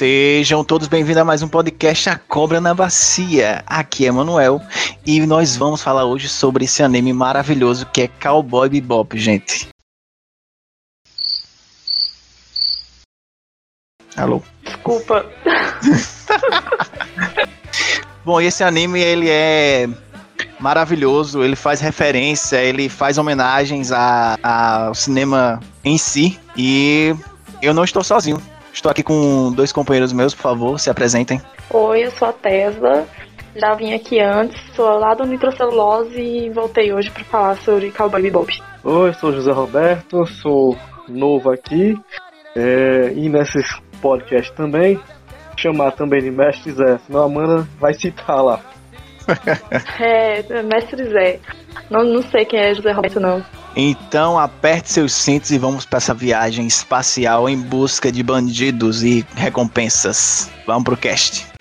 [0.00, 3.64] Sejam todos bem-vindos a mais um podcast A Cobra na Bacia.
[3.66, 4.60] Aqui é Manuel
[5.06, 9.68] e nós vamos falar hoje sobre esse anime maravilhoso que é Cowboy Bebop, gente.
[14.14, 14.42] Alô?
[14.62, 15.24] Desculpa.
[18.22, 19.88] Bom, esse anime ele é
[20.60, 27.14] maravilhoso, ele faz referência, ele faz homenagens a- ao cinema em si e
[27.62, 28.42] eu não estou sozinho.
[28.76, 31.40] Estou aqui com dois companheiros meus, por favor, se apresentem.
[31.70, 33.06] Oi, eu sou a Tesla.
[33.56, 38.20] Já vim aqui antes, sou lá do Nitrocelulose e voltei hoje para falar sobre Cowboy
[38.20, 38.62] Bebop.
[38.84, 40.76] Oi, sou José Roberto, sou
[41.08, 41.98] novo aqui
[42.54, 43.58] é, e nesse
[44.02, 45.00] podcast também.
[45.56, 48.60] Chamar também de Mestre Zé, senão a Amanda vai citar lá.
[49.98, 51.40] É, Mestre Zé.
[51.88, 53.42] Não, não sei quem é José Roberto, não.
[53.76, 59.24] Então aperte seus cintos e vamos para essa viagem espacial em busca de bandidos e
[59.34, 60.50] recompensas.
[60.66, 61.55] Vamos pro cast.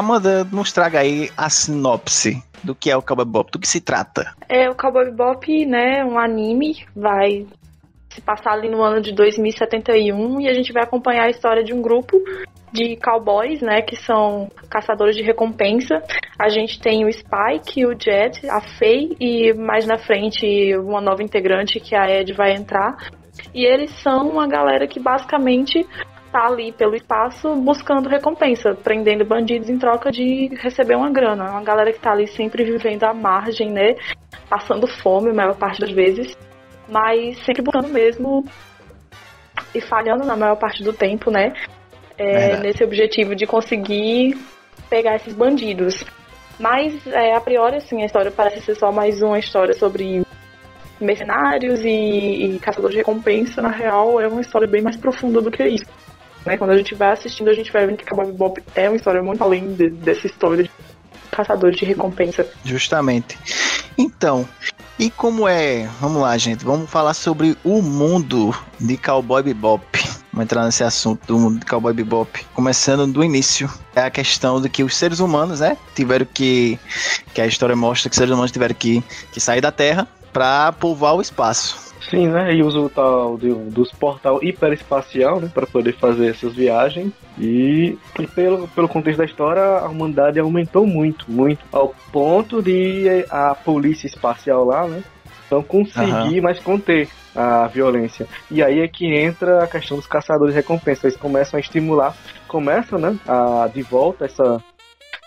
[0.00, 3.80] Amanda, nos traga aí a sinopse do que é o Cowboy Bebop, do que se
[3.80, 4.34] trata.
[4.48, 7.46] É, o Cowboy Bebop, né, um anime, vai
[8.08, 11.72] se passar ali no ano de 2071 e a gente vai acompanhar a história de
[11.72, 12.20] um grupo
[12.72, 16.02] de cowboys, né, que são caçadores de recompensa.
[16.38, 21.22] A gente tem o Spike, o Jet, a Faye e mais na frente uma nova
[21.22, 22.96] integrante que a Ed vai entrar.
[23.54, 25.86] E eles são uma galera que basicamente
[26.32, 31.50] tá ali pelo espaço buscando recompensa, prendendo bandidos em troca de receber uma grana.
[31.50, 33.96] Uma galera que tá ali sempre vivendo à margem, né?
[34.48, 36.36] Passando fome a maior parte das vezes,
[36.88, 38.44] mas sempre buscando mesmo
[39.74, 41.52] e falhando na maior parte do tempo, né?
[42.16, 44.38] É, nesse objetivo de conseguir
[44.88, 46.04] pegar esses bandidos.
[46.58, 50.22] Mas, é, a priori, assim, a história parece ser só mais uma história sobre
[51.00, 53.62] mercenários e, e caçadores de recompensa.
[53.62, 55.86] Na real, é uma história bem mais profunda do que isso.
[56.44, 56.56] Né?
[56.56, 59.22] Quando a gente vai assistindo, a gente vai vendo que Cowboy Bebop é uma história
[59.22, 60.70] muito além de- dessa história de
[61.30, 62.46] caçadores de recompensa.
[62.64, 63.38] Justamente.
[63.96, 64.48] Então,
[64.98, 65.88] e como é?
[66.00, 66.64] Vamos lá, gente.
[66.64, 69.84] Vamos falar sobre o mundo de Cowboy Bebop.
[70.32, 72.44] Vamos entrar nesse assunto do mundo de Cowboy Bebop.
[72.54, 73.70] Começando do início.
[73.94, 75.76] É a questão de que os seres humanos, né?
[75.94, 76.78] Tiveram que.
[77.34, 79.02] Que a história mostra que os seres humanos tiveram que,
[79.32, 81.89] que sair da Terra para povoar o espaço.
[82.08, 82.54] Sim, né?
[82.54, 85.50] E usa o tal de- dos portal hiperespacial, né?
[85.52, 87.12] Para poder fazer essas viagens.
[87.38, 91.64] E, e pelo, pelo contexto da história, a humanidade aumentou muito, muito.
[91.70, 95.02] Ao ponto de a polícia espacial lá, né?
[95.50, 98.26] Não conseguir mais conter a violência.
[98.50, 101.06] E aí é que entra a questão dos caçadores de recompensa.
[101.06, 102.14] Eles começam a estimular,
[102.48, 103.18] começam, né?
[103.26, 104.62] A, de volta essa,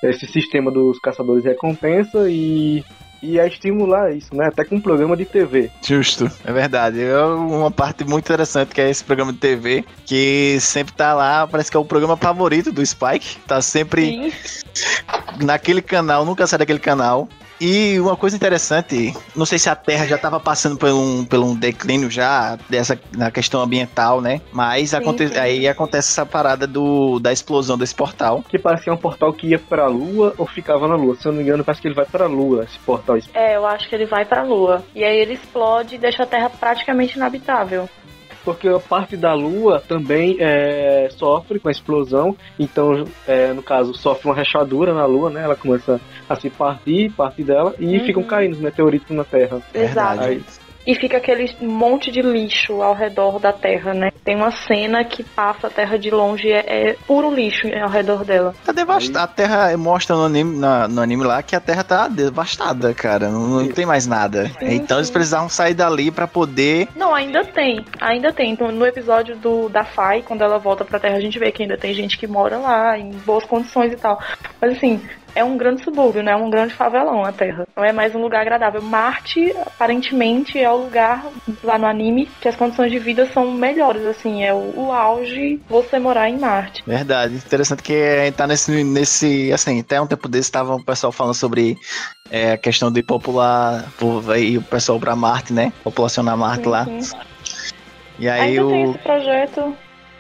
[0.01, 2.83] esse sistema dos caçadores de recompensa e,
[3.23, 4.47] e a estimular isso, né?
[4.47, 5.72] Até com um programa de TV.
[5.81, 7.01] Justo, é verdade.
[7.01, 11.47] É uma parte muito interessante que é esse programa de TV, que sempre tá lá,
[11.47, 13.38] parece que é o programa favorito do Spike.
[13.47, 14.33] Tá sempre
[15.41, 17.29] naquele canal, nunca sai daquele canal.
[17.59, 21.39] E uma coisa interessante, não sei se a Terra já estava passando por um, por
[21.39, 24.41] um declínio já dessa na questão ambiental, né?
[24.51, 25.37] Mas Sim, aconte, sim.
[25.37, 28.43] aí acontece essa parada do, da explosão desse portal.
[28.47, 31.15] Que parecia um portal que ia pra Lua ou ficava na Lua.
[31.15, 33.17] Se eu não me engano, parece que ele vai pra Lua, esse portal.
[33.33, 34.83] É, eu acho que ele vai pra Lua.
[34.95, 37.89] E aí ele explode e deixa a Terra praticamente inabitável.
[38.44, 42.36] Porque a parte da Lua também é, sofre com a explosão.
[42.60, 45.44] Então, é, no caso, sofre uma rachadura na Lua, né?
[45.44, 48.06] Ela começa a se partir, parte dela, e Uhum.
[48.06, 49.62] ficam caindo os meteoritos na Terra.
[49.74, 50.19] Exato.
[50.19, 50.24] Verdade.
[50.25, 50.44] Aí,
[50.85, 54.12] E fica aquele monte de lixo ao redor da Terra, né?
[54.24, 58.25] Tem uma cena que passa a Terra de longe é, é puro lixo ao redor
[58.25, 58.53] dela.
[58.65, 59.21] Tá devastada.
[59.24, 63.30] A Terra mostra no anime, na- no anime lá que a Terra tá devastada, cara.
[63.30, 64.47] Não, não tem mais nada.
[64.59, 65.13] Sim, então eles sim.
[65.13, 66.88] precisavam sair dali pra poder.
[66.95, 67.85] Não, ainda tem.
[68.01, 68.51] Ainda tem.
[68.51, 71.63] Então, no episódio do da Fai, quando ela volta pra Terra, a gente vê que
[71.63, 74.19] ainda tem gente que mora lá, em boas condições e tal.
[74.62, 75.01] Mas assim,
[75.35, 76.35] é um grande subúrbio, né?
[76.35, 77.68] Um grande favelão a Terra.
[77.75, 78.81] Não é mais um lugar agradável.
[78.81, 81.25] Marte, aparentemente, é o lugar
[81.63, 85.59] lá no anime que as condições de vida são melhores, assim, é o, o auge
[85.68, 86.83] você morar em Marte.
[86.85, 87.35] Verdade.
[87.35, 91.12] Interessante que a gente tá nesse, nesse assim, até um tempo desse estava o pessoal
[91.12, 91.77] falando sobre
[92.30, 93.85] é, a questão de popular
[94.38, 95.74] e o pessoal para Marte, né?
[95.83, 96.85] Populacionar Marte lá.
[98.19, 99.75] E aí Ainda tem o esse projeto.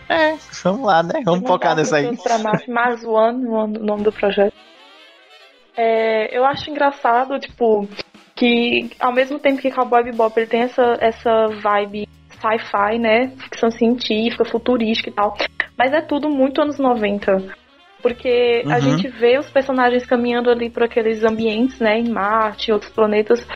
[0.09, 1.21] é, vamos lá, né?
[1.23, 2.17] Vamos focar nisso aí.
[2.17, 4.53] Pra Marte, Mars One, o nome do projeto.
[5.75, 7.87] É, eu acho engraçado, tipo,
[8.35, 13.29] que ao mesmo tempo que Cowboy Bebop ele tem essa, essa vibe sci-fi, né?
[13.37, 15.35] Ficção científica, futurística e tal.
[15.77, 17.43] Mas é tudo muito anos 90.
[18.01, 18.81] Porque a Uhum.
[18.81, 21.97] gente vê os personagens caminhando ali por aqueles ambientes, né?
[21.99, 23.47] Em Marte, outros planetas.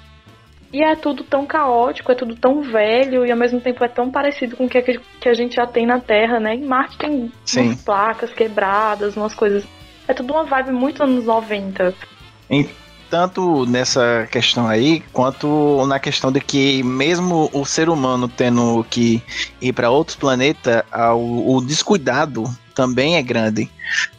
[0.72, 4.10] E é tudo tão caótico, é tudo tão velho e ao mesmo tempo é tão
[4.12, 6.56] parecido com o que, a- que a gente já tem na Terra, né?
[6.56, 7.62] Em Marte tem Sim.
[7.68, 9.66] umas placas quebradas, umas coisas.
[10.08, 11.94] É tudo uma vibe muito anos 90.
[13.10, 19.22] Tanto nessa questão aí, quanto na questão de que mesmo o ser humano tendo que
[19.62, 20.84] ir para outros planetas,
[21.16, 22.44] o, o descuidado
[22.76, 23.70] também é grande.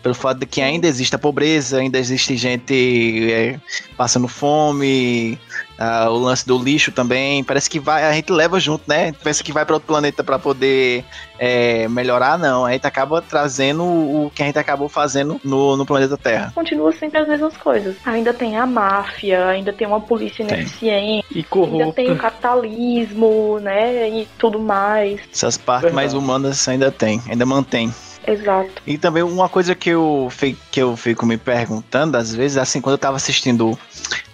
[0.03, 3.61] Pelo fato de que ainda existe a pobreza, ainda existe gente é,
[3.97, 5.39] passando fome,
[5.79, 7.45] ah, o lance do lixo também.
[7.45, 9.03] Parece que vai, a gente leva junto, né?
[9.03, 11.05] A gente pensa que vai para outro planeta para poder
[11.39, 12.67] é, melhorar, não.
[12.67, 16.53] A gente acaba trazendo o que a gente acabou fazendo no, no planeta Terra.
[16.55, 17.97] Continua sempre as mesmas coisas.
[18.05, 20.59] Ainda tem a máfia, ainda tem uma polícia Tem.
[20.59, 21.93] ineficiente, E ainda corrupta.
[21.93, 24.09] tem o capitalismo, né?
[24.09, 25.21] E tudo mais.
[25.33, 25.95] Essas partes Verdade.
[25.95, 27.93] mais humanas ainda tem, ainda mantém.
[28.27, 28.83] Exato.
[28.87, 30.29] E também uma coisa que eu,
[30.71, 33.79] que eu fico me perguntando, às vezes, assim, quando eu tava assistindo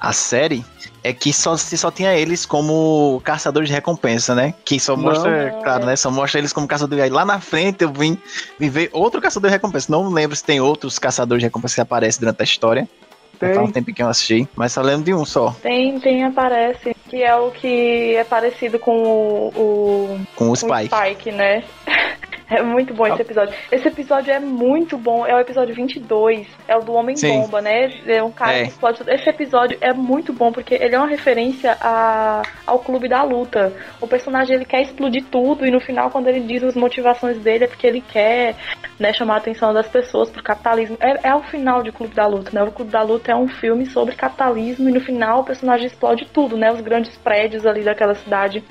[0.00, 0.64] a série,
[1.04, 4.54] é que só, se só tinha eles como caçadores de recompensa, né?
[4.64, 5.04] Que só Não.
[5.04, 5.94] mostra, claro, né?
[5.96, 7.04] Só mostra eles como caçadores.
[7.04, 8.16] Aí lá na frente eu vim,
[8.58, 9.92] vim ver outro caçador de recompensa.
[9.92, 12.88] Não lembro se tem outros caçadores de recompensa que aparecem durante a história.
[13.38, 13.72] Faz um Tem.
[13.72, 17.34] tempo que eu assisti, mas só lembro de um só, Tem, tem, aparece, que é
[17.34, 20.56] o que é parecido com o, o, com o com o.
[20.56, 21.64] Spike, né?
[22.50, 23.54] É muito bom esse episódio.
[23.72, 25.26] Esse episódio é muito bom.
[25.26, 26.46] É o episódio 22.
[26.68, 27.90] É o do Homem-Bomba, né?
[28.06, 28.62] É um cara É.
[28.62, 29.10] que explode tudo.
[29.10, 33.72] Esse episódio é muito bom porque ele é uma referência a, ao Clube da Luta.
[34.00, 37.64] O personagem ele quer explodir tudo e no final, quando ele diz as motivações dele,
[37.64, 38.54] é porque ele quer
[38.98, 40.96] né, chamar a atenção das pessoas pro capitalismo.
[41.00, 42.62] É, é o final de Clube da Luta, né?
[42.62, 46.26] O Clube da Luta é um filme sobre capitalismo e no final o personagem explode
[46.26, 46.70] tudo, né?
[46.70, 48.62] Os grandes prédios ali daquela cidade.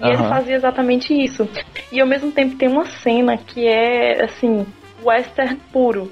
[0.00, 0.28] E ele Aham.
[0.28, 1.48] fazia exatamente isso.
[1.90, 4.66] E ao mesmo tempo tem uma cena que é, assim,
[5.02, 6.10] western puro.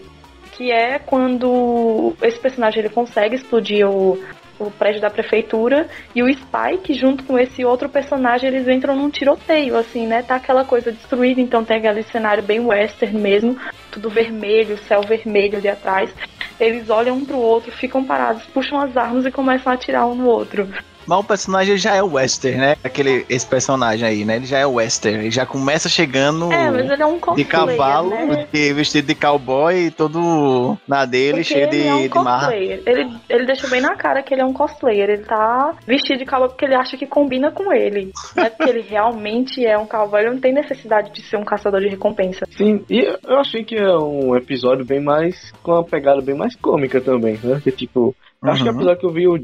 [0.53, 4.23] Que é quando esse personagem ele consegue explodir o,
[4.59, 9.11] o prédio da prefeitura e o Spike, junto com esse outro personagem, eles entram num
[9.11, 10.23] tiroteio, assim, né?
[10.23, 13.57] Tá aquela coisa destruída, então tem aquele cenário bem western mesmo,
[13.91, 16.15] tudo vermelho, céu vermelho ali atrás.
[16.59, 20.15] Eles olham um pro outro, ficam parados, puxam as armas e começam a atirar um
[20.15, 20.69] no outro.
[21.07, 22.77] Mas o personagem já é o Wester, né?
[22.83, 24.37] Aquele, esse personagem aí, né?
[24.37, 25.15] Ele já é o Wester.
[25.15, 28.47] Ele já começa chegando É, mas ele é um de cavalo, né?
[28.53, 32.55] de- vestido de cowboy, todo na dele, Porque cheio de, é um de marra.
[32.55, 35.11] Ele, ele deixa bem na cara que ele é um cosplayer.
[35.11, 38.13] Ele tá vestido de cowboy porque ele acha que combina com ele.
[38.37, 40.21] Não é porque ele realmente é um cowboy.
[40.21, 42.47] Ele não tem necessidade de ser um caçador de recompensa.
[42.57, 45.53] Sim, e eu achei que é um episódio bem mais.
[45.63, 47.61] com uma pegada bem mais cômica também, né?
[47.63, 48.15] Que tipo.
[48.45, 48.75] Eu Acho que Uhum.
[48.77, 49.41] apesar que eu vi o,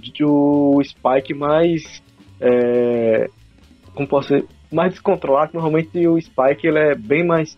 [0.77, 2.03] o Spike mais.
[2.41, 3.29] É,
[3.95, 4.47] como posso dizer?
[4.71, 7.57] Mais descontrolado, que normalmente o Spike ele é bem mais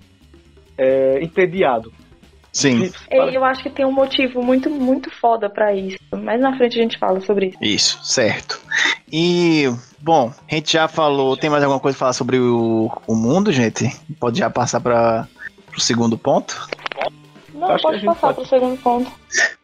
[0.78, 1.92] é, entediado.
[2.52, 5.96] Sim, E eu acho que tem um motivo muito, muito foda pra isso.
[6.14, 7.58] Mais na frente a gente fala sobre isso.
[7.62, 8.60] isso, certo.
[9.10, 11.36] E, bom, a gente já falou.
[11.36, 13.90] Tem mais alguma coisa pra falar sobre o, o mundo, gente?
[14.20, 15.26] Pode já passar para
[15.76, 16.68] o segundo ponto?
[17.62, 18.34] Não, Acho que a pode passar pode.
[18.34, 19.12] pro segundo ponto.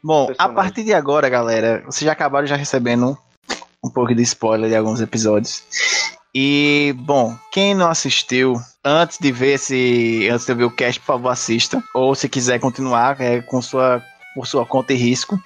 [0.02, 3.19] Bom, a partir de agora, galera, vocês já acabaram já recebendo
[3.85, 5.64] um pouco de spoiler de alguns episódios.
[6.33, 10.28] E, bom, quem não assistiu, antes de ver esse.
[10.31, 11.83] Antes de ver o cast, por favor, assista.
[11.93, 14.00] Ou se quiser continuar, é com sua,
[14.33, 15.37] por sua conta e risco.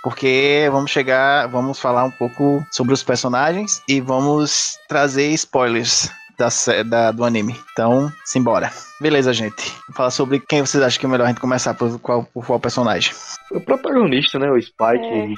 [0.00, 6.48] Porque vamos chegar, vamos falar um pouco sobre os personagens e vamos trazer spoilers da,
[6.84, 7.56] da- do anime.
[7.72, 8.70] Então, simbora.
[9.00, 9.70] Beleza, gente.
[9.88, 12.46] Vou falar sobre quem vocês acham que é melhor a gente começar por qual, por
[12.46, 13.12] qual personagem.
[13.52, 14.50] O protagonista, né?
[14.50, 15.34] O Spike.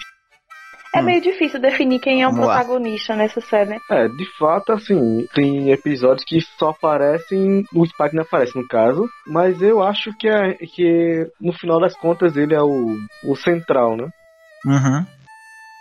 [0.93, 1.05] É Hum.
[1.05, 2.57] meio difícil definir quem é o Vamos lá.
[2.59, 3.79] protagonista nessa série.
[3.91, 9.09] É, de fato, assim, tem episódios que só aparecem, o Spike não aparece no caso,
[9.29, 13.97] mas eu acho que, é, que no final das contas ele é o, o central,
[13.97, 14.09] né?
[14.67, 15.07] Uhum.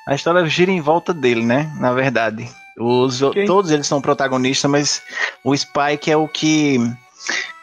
[0.07, 1.71] A história gira em volta dele, né?
[1.79, 2.47] Na verdade.
[2.79, 3.45] Os, Quem?
[3.45, 5.01] Todos eles são protagonistas, mas
[5.43, 6.79] o Spike é o que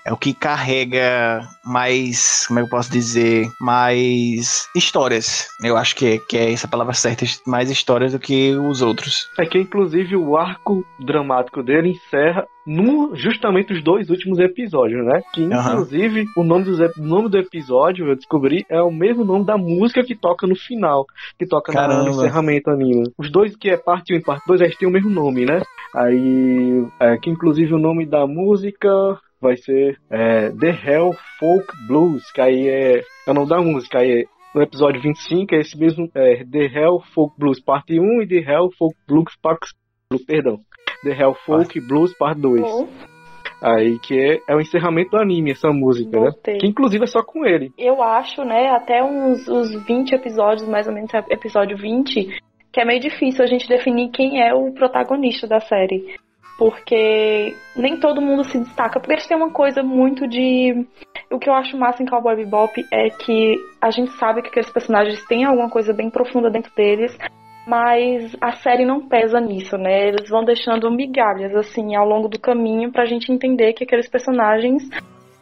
[0.07, 5.49] é o que carrega mais, como é eu posso dizer, mais histórias.
[5.61, 9.29] Eu acho que é, que é essa palavra certa, mais histórias do que os outros.
[9.37, 15.23] É que inclusive o arco dramático dele encerra no, justamente os dois últimos episódios, né?
[15.33, 16.43] Que inclusive uhum.
[16.43, 20.15] o nome, do, nome do episódio, eu descobri, é o mesmo nome da música que
[20.15, 21.05] toca no final,
[21.37, 22.05] que toca Caramba.
[22.05, 23.13] no encerramento anime.
[23.19, 25.63] Os dois que é parte 1 e parte 2, eles têm o mesmo nome, né?
[25.95, 32.31] Aí, é, que inclusive o nome da música vai ser é, The Hell Folk Blues,
[32.33, 34.25] que aí é, é o nome da música, aí é,
[34.55, 38.51] no episódio 25 é esse mesmo, é, The Hell Folk Blues parte 1 e The
[38.51, 39.73] Hell Folk Blues parte,
[40.27, 40.61] perdão,
[41.03, 42.63] The Hell Folk Blues parte 2.
[42.63, 42.89] Oh.
[43.63, 46.31] Aí que é, é o encerramento do anime, essa música, né?
[46.45, 47.73] Que inclusive é só com ele.
[47.79, 52.39] Eu acho, né, até uns, uns 20 episódios, mais ou menos episódio 20,
[52.71, 56.05] que é meio difícil a gente definir quem é o protagonista da série
[56.59, 60.87] porque nem todo mundo se destaca, porque eles têm uma coisa muito de.
[61.31, 64.71] O que eu acho massa em Cowboy Bebop é que a gente sabe que aqueles
[64.71, 67.17] personagens têm alguma coisa bem profunda dentro deles,
[67.67, 70.09] mas a série não pesa nisso, né?
[70.09, 74.89] Eles vão deixando migalhas, assim, ao longo do caminho pra gente entender que aqueles personagens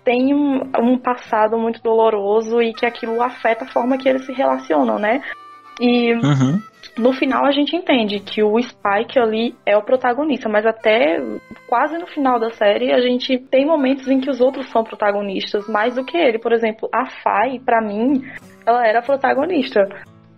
[0.05, 4.33] têm um, um passado muito doloroso e que aquilo afeta a forma que eles se
[4.33, 5.23] relacionam, né?
[5.81, 6.13] E.
[6.15, 11.19] Uhum no final a gente entende que o Spike ali é o protagonista, mas até
[11.67, 15.69] quase no final da série a gente tem momentos em que os outros são protagonistas
[15.69, 16.39] mais do que ele.
[16.39, 18.23] Por exemplo, a Fai, para mim,
[18.67, 19.81] ela era a protagonista.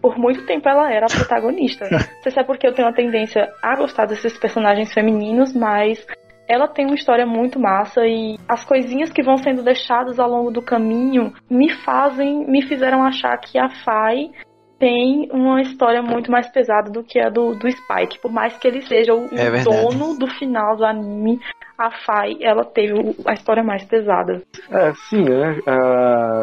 [0.00, 1.88] Por muito tempo ela era a protagonista.
[1.90, 6.06] Não sei se é porque eu tenho a tendência a gostar desses personagens femininos, mas
[6.48, 10.50] ela tem uma história muito massa e as coisinhas que vão sendo deixadas ao longo
[10.50, 14.30] do caminho me fazem, me fizeram achar que a Fai
[14.78, 18.20] tem uma história muito mais pesada do que a do, do Spike.
[18.20, 21.40] Por mais que ele seja o, é dono do final do anime,
[21.78, 22.92] a Fai, ela teve
[23.26, 24.42] a história mais pesada.
[24.70, 25.58] É, sim, né?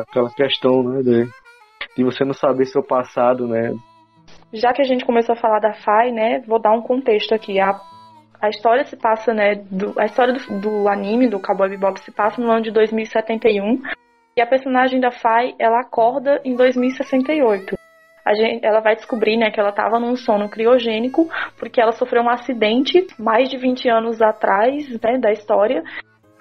[0.01, 1.29] aquela questão, né, de,
[1.95, 3.73] de você não saber seu passado, né?
[4.51, 7.59] Já que a gente começou a falar da Fai, né, vou dar um contexto aqui.
[7.59, 7.79] A,
[8.41, 12.11] a história se passa, né, do, a história do, do anime, do Cowboy Bebop, se
[12.11, 13.81] passa no ano de 2071.
[14.35, 17.82] E a personagem da Fai, ela acorda em 2068
[18.32, 22.30] gente, ela vai descobrir né, que ela estava num sono criogênico porque ela sofreu um
[22.30, 25.84] acidente mais de 20 anos atrás né, da história.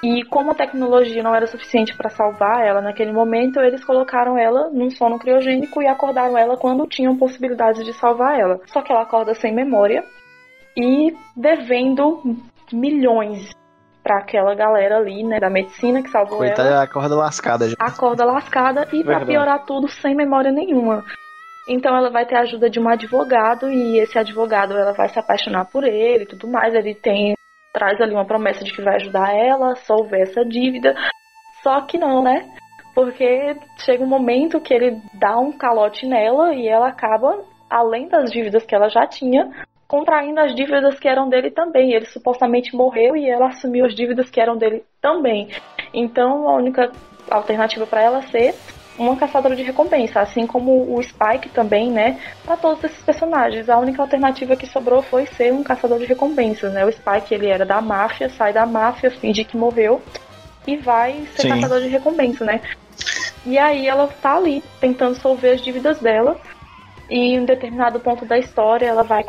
[0.02, 4.68] E como a tecnologia não era suficiente para salvar ela naquele momento, eles colocaram ela
[4.70, 8.60] num sono criogênico e acordaram ela quando tinham possibilidade de salvar ela.
[8.66, 10.04] Só que ela acorda sem memória
[10.76, 12.20] e devendo
[12.72, 13.50] milhões
[14.02, 16.82] para aquela galera ali, né, da medicina que salvou Coitada, ela.
[16.82, 17.76] acorda lascada já.
[17.78, 21.04] Acorda lascada e para piorar tudo sem memória nenhuma.
[21.68, 25.18] Então ela vai ter a ajuda de um advogado e esse advogado ela vai se
[25.18, 26.74] apaixonar por ele e tudo mais.
[26.74, 27.34] Ele tem
[27.72, 30.94] traz ali uma promessa de que vai ajudar ela a solver essa dívida.
[31.62, 32.48] Só que não, né?
[32.94, 38.30] Porque chega um momento que ele dá um calote nela e ela acaba, além das
[38.30, 39.50] dívidas que ela já tinha,
[39.88, 41.92] contraindo as dívidas que eram dele também.
[41.92, 45.48] Ele supostamente morreu e ela assumiu as dívidas que eram dele também.
[45.94, 46.90] Então a única
[47.30, 48.54] alternativa para ela ser
[48.98, 52.18] uma caçadora de recompensa, assim como o Spike também, né?
[52.44, 56.72] Para todos esses personagens, a única alternativa que sobrou foi ser um caçador de recompensas,
[56.72, 56.84] né?
[56.84, 60.02] O Spike ele era da máfia, sai da máfia, finge que morreu
[60.66, 61.48] e vai ser Sim.
[61.48, 62.60] caçador de recompensa, né?
[63.44, 66.36] E aí ela tá ali tentando solver as dívidas dela
[67.10, 69.24] e em um determinado ponto da história ela vai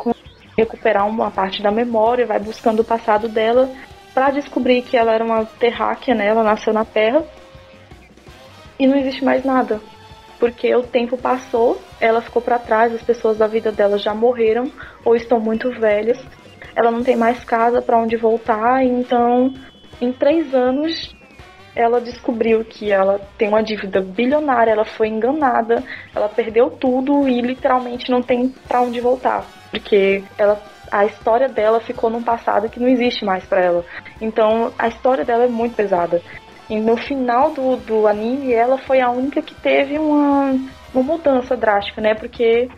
[0.56, 3.68] recuperar uma parte da memória, vai buscando o passado dela
[4.12, 6.28] para descobrir que ela era uma terráquea, né?
[6.28, 7.24] Ela nasceu na Terra
[8.78, 9.80] e não existe mais nada.
[10.38, 14.70] Porque o tempo passou, ela ficou para trás, as pessoas da vida dela já morreram
[15.04, 16.18] ou estão muito velhas.
[16.74, 19.54] Ela não tem mais casa para onde voltar, então
[20.00, 21.14] em três anos
[21.74, 25.82] ela descobriu que ela tem uma dívida bilionária, ela foi enganada,
[26.14, 31.80] ela perdeu tudo e literalmente não tem para onde voltar, porque ela a história dela
[31.80, 33.84] ficou num passado que não existe mais para ela.
[34.20, 36.22] Então a história dela é muito pesada.
[36.68, 40.58] E no final do, do anime, ela foi a única que teve uma,
[40.94, 42.14] uma mudança drástica, né?
[42.14, 42.68] Porque,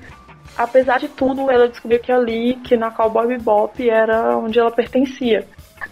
[0.57, 5.47] apesar de tudo, ela descobriu que ali, que na Cowboy Bebop, era onde ela pertencia.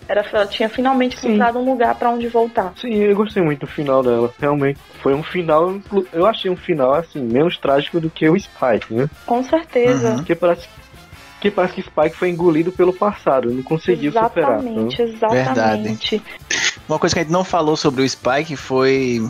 [0.08, 2.72] Era, ela tinha finalmente encontrado um lugar para onde voltar.
[2.76, 4.32] Sim, eu gostei muito do final dela.
[4.38, 5.74] Realmente foi um final,
[6.12, 9.08] eu achei um final assim menos trágico do que o Spike, né?
[9.24, 10.10] Com certeza.
[10.10, 10.16] Uhum.
[10.16, 10.68] Porque parece
[11.40, 15.36] que parece que Spike foi engolido pelo passado, não conseguiu exatamente, superar.
[15.36, 16.74] Exatamente, Verdade.
[16.88, 19.26] Uma coisa que a gente não falou sobre o Spike foi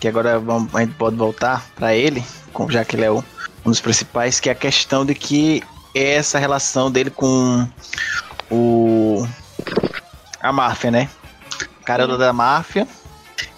[0.00, 0.42] que agora
[0.74, 2.24] a gente pode voltar para ele,
[2.68, 3.22] já que ele é um
[3.64, 5.62] dos principais, que é a questão de que
[5.94, 7.66] é essa relação dele com
[8.50, 9.26] o
[10.40, 11.08] a máfia, né?
[11.84, 12.88] cara da máfia.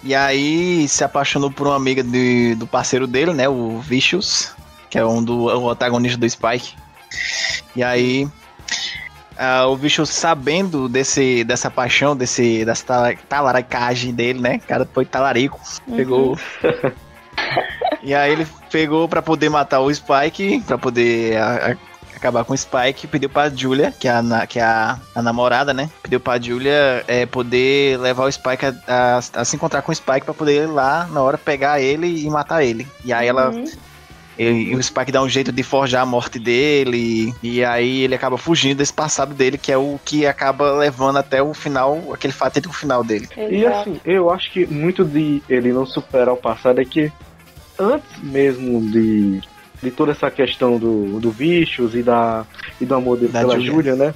[0.03, 3.49] E aí se apaixonou por uma amiga de, do parceiro dele, né?
[3.49, 4.53] O Vicious,
[4.89, 6.75] que é um do o antagonista do Spike.
[7.75, 8.27] E aí
[9.37, 14.55] Uh, o Vicious sabendo desse, dessa paixão, desse, dessa tala- talaricagem dele, né?
[14.63, 15.59] O cara foi talarico.
[15.95, 16.37] Pegou.
[18.01, 21.77] e aí ele pegou pra poder matar o Spike, pra poder a- a-
[22.15, 25.21] acabar com o Spike, pediu pra Julia, que é a, na- que é a, a
[25.21, 25.87] namorada, né?
[26.01, 30.21] Pediu pra Julia é, poder levar o Spike a, a- se encontrar com o Spike
[30.25, 32.87] pra poder ir lá na hora pegar ele e matar ele.
[33.05, 33.65] E aí ela Uhum.
[34.37, 37.33] E, e o Spike dá um jeito de forjar a morte dele.
[37.41, 41.41] E aí ele acaba fugindo desse passado dele, que é o que acaba levando até
[41.41, 43.27] o final, aquele fatídico final dele.
[43.49, 47.11] E assim, eu acho que muito de ele não superar o passado é que
[47.79, 49.41] antes mesmo de,
[49.81, 52.45] de toda essa questão do, do Vicious e, da,
[52.81, 53.71] e do amor dele Da pela Julia.
[53.71, 54.13] Júlia, né?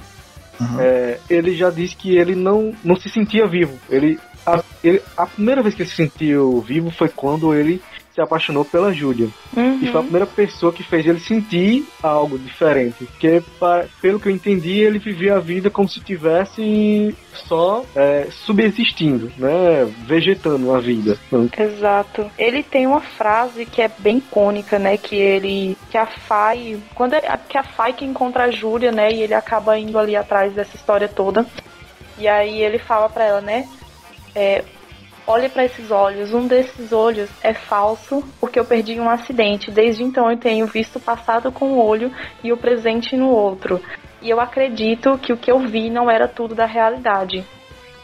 [0.60, 0.80] Uhum.
[0.80, 3.76] É, ele já disse que ele não, não se sentia vivo.
[3.90, 7.80] Ele a, ele- a primeira vez que ele se sentiu vivo foi quando ele
[8.14, 9.28] se apaixonou pela Júlia.
[9.56, 10.02] E foi a Uhum.
[10.02, 13.04] primeira pessoa que fez ele sentir algo diferente.
[13.04, 13.42] Porque,
[14.00, 17.16] pelo que eu entendi, ele vivia a vida como se tivesse
[17.48, 19.90] só é, subsistindo, né?
[20.06, 21.16] Vegetando a vida.
[21.58, 22.30] Exato.
[22.38, 24.96] Ele tem uma frase que é bem icônica, né?
[24.96, 25.76] Que ele.
[25.90, 26.78] Que a Fai.
[26.94, 29.12] Quando é, que a Fai que encontra a Júlia, né?
[29.12, 31.46] E ele acaba indo ali atrás dessa história toda.
[32.18, 33.66] E aí ele fala pra ela, né?
[34.34, 34.64] É,
[35.26, 36.34] Olhe pra esses olhos.
[36.34, 39.70] Um desses olhos é falso porque eu perdi um acidente.
[39.70, 42.12] Desde então eu tenho visto o passado com um olho
[42.42, 43.80] e o presente no outro.
[44.20, 47.44] E eu acredito que o que eu vi não era tudo da realidade.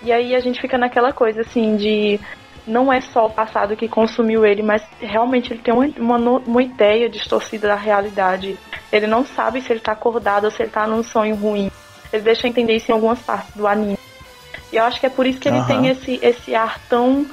[0.02, 2.20] E aí a gente fica naquela coisa assim de
[2.66, 7.08] não é só o passado que consumiu ele, mas realmente ele tem uma, uma, ideia
[7.08, 8.58] distorcida da realidade.
[8.92, 11.70] Ele não sabe se ele tá acordado ou se ele tá num sonho ruim.
[12.12, 13.98] Ele deixa entender isso em algumas partes do anime.
[14.72, 15.66] E eu acho que é por isso que ele Aham.
[15.66, 17.26] tem esse, esse ar tão,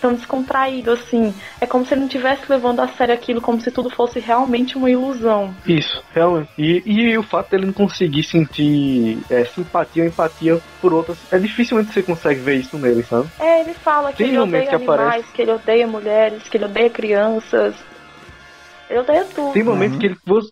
[0.00, 1.34] tão descontraído, assim.
[1.60, 4.76] É como se ele não estivesse levando a sério aquilo, como se tudo fosse realmente
[4.76, 5.56] uma ilusão.
[5.66, 6.50] Isso, realmente.
[6.58, 11.38] E, e o fato dele não conseguir sentir é, simpatia ou empatia por outras, é
[11.38, 13.28] dificilmente você consegue ver isso nele, sabe?
[13.40, 16.56] É, ele fala que Tem ele odeia que aparece- animais, que ele odeia mulheres, que
[16.56, 17.74] ele odeia crianças.
[18.90, 19.52] Ele odeia tudo.
[19.52, 20.00] Tem momentos Uhum.
[20.00, 20.16] que ele.
[20.26, 20.50] você-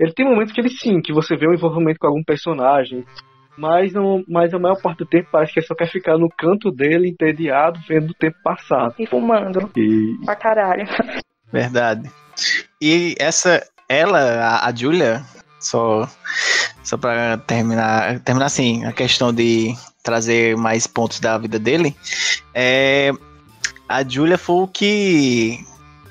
[0.00, 3.04] Ele tem momentos que ele sim, que você vê um envolvimento com algum personagem.
[3.56, 6.28] Mas, não, mas a maior parte do tempo parece que ele só quer ficar no
[6.28, 8.94] canto dele, entediado, vendo o tempo passado.
[8.98, 10.86] E fumando E pra caralho.
[11.52, 12.10] Verdade.
[12.80, 15.22] E essa, ela, a, a Julia,
[15.60, 16.08] só,
[16.82, 21.96] só pra terminar, terminar assim, a questão de trazer mais pontos da vida dele,
[22.52, 23.12] é,
[23.88, 25.64] a Julia foi o que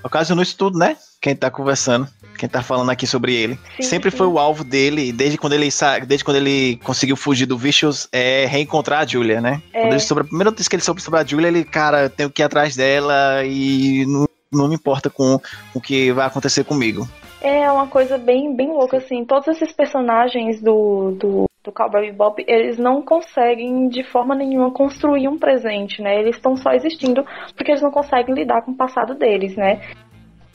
[0.04, 0.98] ocasionou isso tudo, né?
[1.22, 3.58] Quem tá conversando, quem tá falando aqui sobre ele.
[3.78, 4.18] Sim, Sempre sim.
[4.18, 8.08] foi o alvo dele, desde quando ele sa- desde quando ele conseguiu fugir do Vicious,
[8.12, 9.62] é reencontrar a Julia, né?
[9.74, 9.82] É.
[9.82, 12.30] Quando ele soube, a primeira notícia que ele soube sobre a Julia, ele, cara, tenho
[12.30, 15.40] que ir atrás dela e não, não me importa com
[15.74, 17.08] o que vai acontecer comigo.
[17.42, 19.26] É uma coisa bem, bem louca, assim.
[19.26, 25.28] Todos esses personagens do, do, do Cowboy Bebop, eles não conseguem de forma nenhuma construir
[25.28, 26.22] um presente, né?
[26.22, 29.82] Eles estão só existindo porque eles não conseguem lidar com o passado deles, né?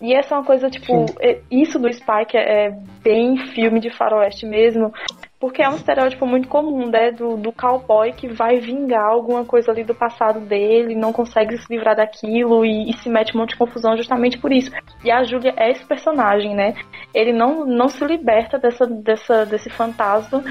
[0.00, 1.06] E essa é uma coisa, tipo,
[1.50, 2.70] isso do Spike é é
[3.02, 4.92] bem filme de faroeste mesmo,
[5.40, 7.10] porque é um estereótipo muito comum, né?
[7.12, 11.66] Do, do cowboy que vai vingar alguma coisa ali do passado dele, não consegue se
[11.72, 14.70] livrar daquilo e, e se mete um monte de confusão justamente por isso.
[15.04, 16.74] E a Julia é esse personagem, né?
[17.14, 20.42] Ele não, não se liberta dessa, dessa, desse fantasma.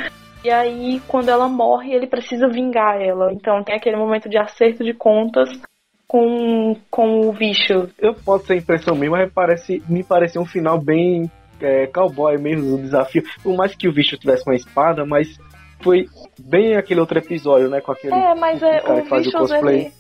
[0.44, 3.34] E aí, quando ela morre, ele precisa vingar ela.
[3.34, 5.50] Então tem aquele momento de acerto de contas
[6.08, 7.90] com, com o bicho.
[8.00, 12.78] eu posso ser impressão minha, mas parece, me pareceu um final bem é, cowboy mesmo
[12.78, 13.24] do desafio.
[13.44, 15.38] Por mais que o bicho tivesse uma espada, mas
[15.82, 16.06] foi
[16.40, 17.82] bem aquele outro episódio, né?
[17.82, 19.76] Com aquele É, mas é, cara o que faz o cosplay.
[19.76, 19.94] ele,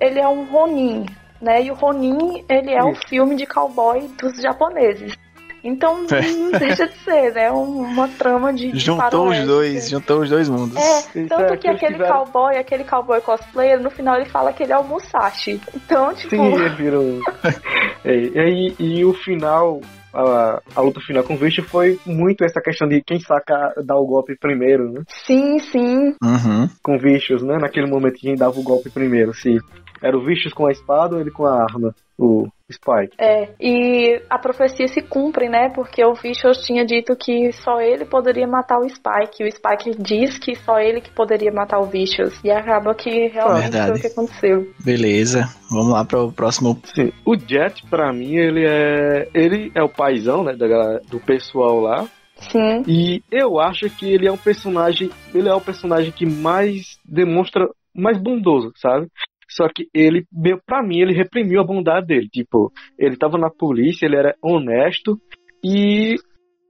[0.00, 1.06] ele é um Ronin,
[1.40, 1.62] né?
[1.62, 3.08] E o Ronin, ele é um Isso.
[3.08, 5.16] filme de cowboy dos japoneses.
[5.64, 6.20] Então É.
[6.20, 7.50] não deixa de ser, né?
[7.50, 10.76] Um- Uma trama de, de Juntou os dois, juntou os dois mundos.
[10.76, 14.52] É, Isso tanto é, que aquele tiveram- cowboy, aquele cowboy cosplayer, no final ele fala
[14.52, 15.60] que ele é o Musashi.
[15.74, 17.20] Então, tipo, Sim, ele virou.
[18.06, 19.80] É, e, aí, e o final,
[20.12, 23.96] a, a luta final com o Vish foi muito essa questão de quem saca dar
[23.96, 25.00] o golpe primeiro, né?
[25.08, 26.14] sim, sim.
[26.22, 26.68] Uhum.
[26.82, 27.56] Com o Vicious, né?
[27.58, 29.58] Naquele momento quem dava o golpe primeiro, se
[30.04, 33.16] era o Vicious com a espada ou ele com a arma, o Spike.
[33.18, 35.70] É, e a profecia se cumpre, né?
[35.74, 39.42] Porque o Vicious tinha dito que só ele poderia matar o Spike.
[39.42, 42.38] E o Spike diz que só ele que poderia matar o Vicious.
[42.44, 43.88] E acaba que realmente Verdade.
[43.88, 44.72] foi o que aconteceu.
[44.84, 45.48] Beleza.
[45.70, 46.78] Vamos lá para o próximo.
[46.94, 49.28] Sim, o Jet, pra mim, ele é.
[49.34, 50.54] Ele é o paizão, né?
[50.54, 52.06] Da, galera- do pessoal lá.
[52.50, 52.82] Sim.
[52.86, 55.10] E eu acho que ele é um personagem.
[55.34, 59.06] Ele é o personagem que mais demonstra mais bondoso, sabe?
[59.54, 62.28] Só que ele, meu, pra mim, ele reprimiu a bondade dele.
[62.28, 65.16] Tipo, ele tava na polícia, ele era honesto
[65.64, 66.16] e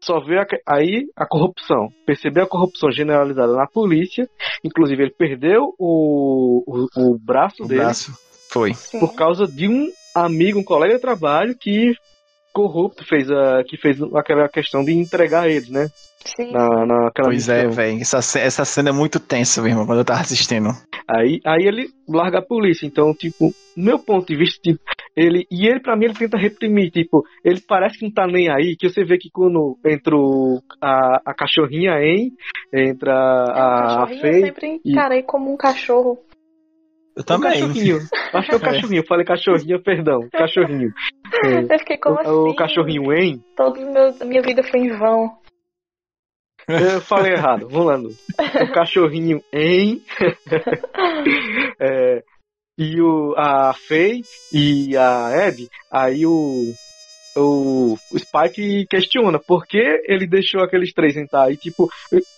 [0.03, 1.89] só veio a, aí a corrupção.
[2.07, 4.29] Percebeu a corrupção generalizada na polícia.
[4.63, 8.13] Inclusive, ele perdeu o, o, o braço O dele braço.
[8.51, 8.73] Foi.
[9.01, 11.95] Por causa de um amigo, um colega de trabalho que
[12.55, 15.89] corrupto fez a que fez aquela questão de entregar eles, né?
[16.25, 16.53] Sim.
[16.53, 17.73] Na, naquela Pois é, missão.
[17.73, 18.01] velho.
[18.01, 20.71] Essa, essa cena é muito tensa, meu irmão, quando eu tava assistindo.
[21.07, 22.87] Aí, aí ele larga a polícia.
[22.87, 24.81] Então, tipo, meu ponto de vista, tipo,
[25.15, 28.49] ele e ele pra mim ele tenta reprimir, tipo, ele parece que não tá nem
[28.49, 32.33] aí, que você vê que quando entra o- a, a cachorrinha em,
[32.73, 36.19] entra É, o a, a cachorrinho eu sempre encarei como um cachorro.
[37.17, 37.53] Eu também.
[37.61, 37.99] cachorrinho.
[38.33, 40.91] Acho que é o cachorrinho, eu falei cachorrinho, perdão, cachorrinho.
[41.43, 42.31] Eu fiquei como O, assim?
[42.31, 43.81] o cachorrinho em, Toda
[44.21, 45.31] a minha vida foi em vão.
[46.69, 47.97] Eu falei errado, vamos lá.
[47.97, 48.11] Lu.
[48.63, 50.03] O cachorrinho em.
[51.81, 52.23] É,
[52.79, 56.73] e o, a Faye e a Ed, aí o,
[57.37, 61.51] o, o Spike questiona por que ele deixou aqueles três entrar.
[61.53, 61.89] E tipo,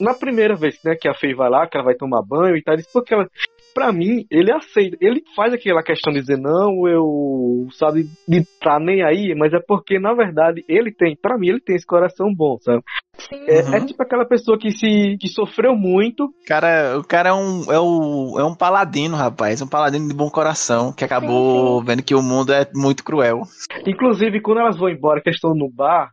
[0.00, 2.62] na primeira vez né, que a Faye vai lá, que ela vai tomar banho e
[2.62, 3.28] tal, ele diz, porque ela.
[3.76, 4.96] Pra mim, ele aceita.
[5.02, 7.66] Ele faz aquela questão de dizer, não, eu.
[7.72, 11.14] Sabe, de tá nem aí, mas é porque, na verdade, ele tem.
[11.14, 12.80] Pra mim, ele tem esse coração bom, sabe?
[13.18, 13.44] Sim.
[13.46, 13.74] É, Uhum.
[13.74, 16.30] é tipo aquela pessoa que se que sofreu muito.
[16.46, 19.60] Cara, o cara é um, é, o, é um paladino, rapaz.
[19.60, 23.42] Um paladino de bom coração que acabou vendo que o mundo é muito cruel.
[23.86, 26.10] Inclusive, quando elas vão embora, que estão no bar,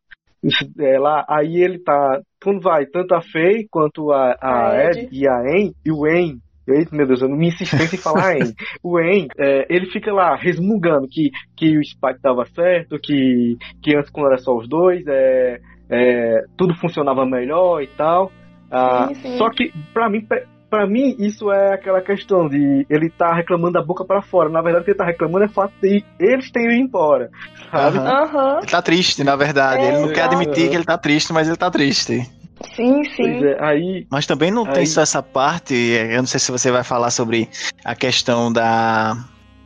[0.80, 2.19] é, lá, aí ele tá.
[2.43, 4.99] Quando vai, tanto a Faye quanto a, a A Ed.
[4.99, 5.10] Ed.
[5.13, 6.39] e a En e o En.
[6.67, 8.54] Eita, meu Deus, eu não me insistência em falar En.
[8.82, 13.95] O En, é, ele fica lá resmungando que, que o Spike tava certo, que, que
[13.95, 18.32] antes, quando era só os dois, é, é, tudo funcionava melhor e tal.
[18.71, 19.38] Ah, Sim, sim.
[19.38, 20.26] Só que, pra mim,
[20.69, 24.49] pra mim, isso é aquela questão de ele tá reclamando da boca pra fora.
[24.49, 27.30] Na verdade, o que ele tá reclamando é o fato de eles terem ido embora,
[27.69, 27.99] sabe?
[27.99, 29.84] Ele tá triste, na verdade.
[29.84, 30.36] É, ele não quer exato.
[30.36, 32.28] admitir que ele tá triste, mas ele tá triste.
[32.76, 33.24] Sim, sim.
[33.24, 35.74] Pois é, aí Mas também não tem Aí- só essa parte.
[35.74, 37.50] Eu não sei se você vai falar sobre
[37.84, 39.16] a questão da,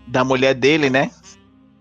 [0.08, 1.10] da mulher dele, né?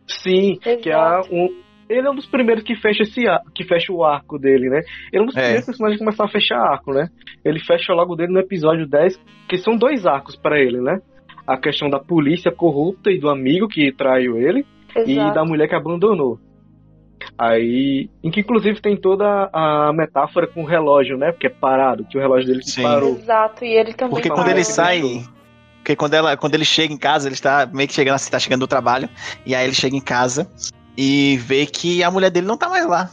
[0.08, 1.28] sim, que é Exato.
[1.34, 1.48] um,
[1.88, 4.80] ele é um dos primeiros que fecha esse ar- que fecha o arco dele, né?
[5.12, 5.40] Ele é um dos É.
[5.40, 7.08] primeiros personagens a começar a fechar arco, né?
[7.44, 10.98] Ele fecha logo dele no episódio 10, que são dois arcos pra ele, né?
[11.46, 14.64] A questão da polícia corrupta e do amigo que traiu ele.
[15.04, 15.34] e Exato.
[15.34, 16.38] da mulher que abandonou.
[17.38, 21.32] Aí, em que inclusive tem toda a metáfora com o relógio, né?
[21.32, 22.82] Porque é parado, que o relógio dele Sim.
[22.82, 23.16] parou.
[23.16, 25.24] Exato, e ele também Porque parou, quando ele sai.
[25.78, 28.38] Porque quando, ela, quando ele chega em casa, ele está meio que chegando assim, tá
[28.38, 29.08] chegando do trabalho.
[29.44, 30.50] E aí ele chega em casa
[30.96, 33.10] e vê que a mulher dele não tá mais lá.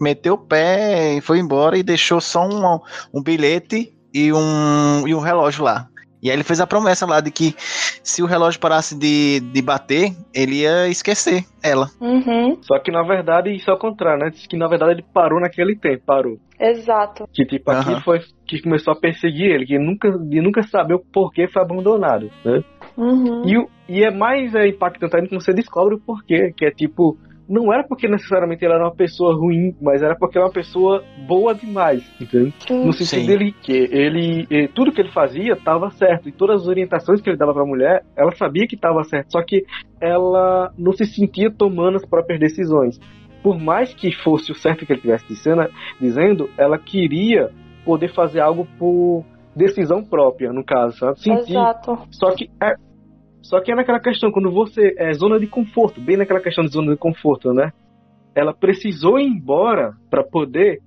[0.00, 2.80] Meteu o pé e foi embora e deixou só um,
[3.12, 5.88] um bilhete e um, e um relógio lá.
[6.22, 9.60] E aí ele fez a promessa lá de que se o relógio parasse de, de
[9.60, 11.88] bater, ele ia esquecer ela.
[12.00, 14.30] Uhum, Só que na verdade isso é o contrário, né?
[14.30, 16.38] Diz que na verdade ele parou naquele tempo, parou.
[16.60, 17.24] exato.
[17.32, 21.00] Que tipo, aquilo foi que começou a perseguir ele, que nunca, de nunca saber o
[21.12, 22.62] porquê foi abandonado, né?
[22.96, 23.42] Uhum.
[23.48, 26.70] E, o- e é mais é, impactante ainda quando você descobre o porquê, que é
[26.70, 27.16] tipo,
[27.52, 31.04] não era porque necessariamente ele era uma pessoa ruim, mas era porque era uma pessoa
[31.28, 32.54] boa demais, entende?
[32.66, 32.86] Sim.
[32.86, 33.26] No sentido Sim.
[33.26, 37.36] dele que ele, tudo que ele fazia estava certo e todas as orientações que ele
[37.36, 39.66] dava para a mulher, ela sabia que estava certo, só que
[40.00, 42.98] ela não se sentia tomando as próprias decisões.
[43.42, 45.68] Por mais que fosse o certo que ele estivesse dizendo,
[46.00, 47.50] dizendo, ela queria
[47.84, 51.20] poder fazer algo por decisão própria, no caso, sabe?
[51.20, 51.98] Sentir Exato.
[52.12, 52.76] só que é,
[53.42, 56.70] só que é naquela questão, quando você é zona de conforto, bem naquela questão de
[56.72, 57.72] zona de conforto, né?
[58.34, 60.80] Ela precisou ir embora para poder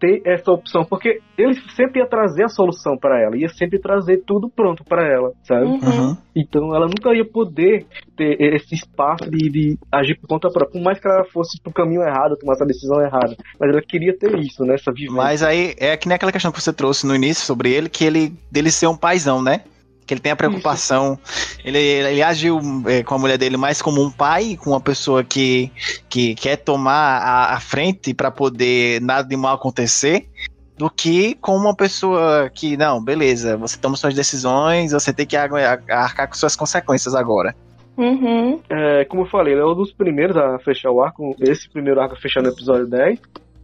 [0.00, 4.22] ter essa opção, porque ele sempre ia trazer a solução para ela, ia sempre trazer
[4.26, 5.64] tudo pronto para ela, sabe?
[5.64, 6.16] Uhum.
[6.34, 10.84] Então ela nunca ia poder ter esse espaço de, de agir por conta própria, por
[10.84, 14.38] mais que ela fosse pro caminho errado, tomasse a decisão errada, mas ela queria ter
[14.38, 14.74] isso, né?
[14.74, 15.16] Essa vivência.
[15.16, 18.04] Mas aí é que nem aquela questão que você trouxe no início sobre ele, que
[18.04, 19.62] ele dele ser um paizão, né?
[20.06, 21.18] Que ele tem a preocupação.
[21.64, 25.24] Ele, ele agiu é, com a mulher dele mais como um pai, com uma pessoa
[25.24, 25.70] que,
[26.08, 30.28] que quer tomar a, a frente para poder nada de mal acontecer,
[30.76, 35.36] do que com uma pessoa que, não, beleza, você toma suas decisões, você tem que
[35.36, 35.50] ar-
[35.88, 37.54] arcar com suas consequências agora.
[37.96, 38.60] Uhum.
[38.68, 41.34] É, como eu falei, ele é um dos primeiros a fechar o arco.
[41.40, 43.20] Esse primeiro arco a fechar no episódio 10.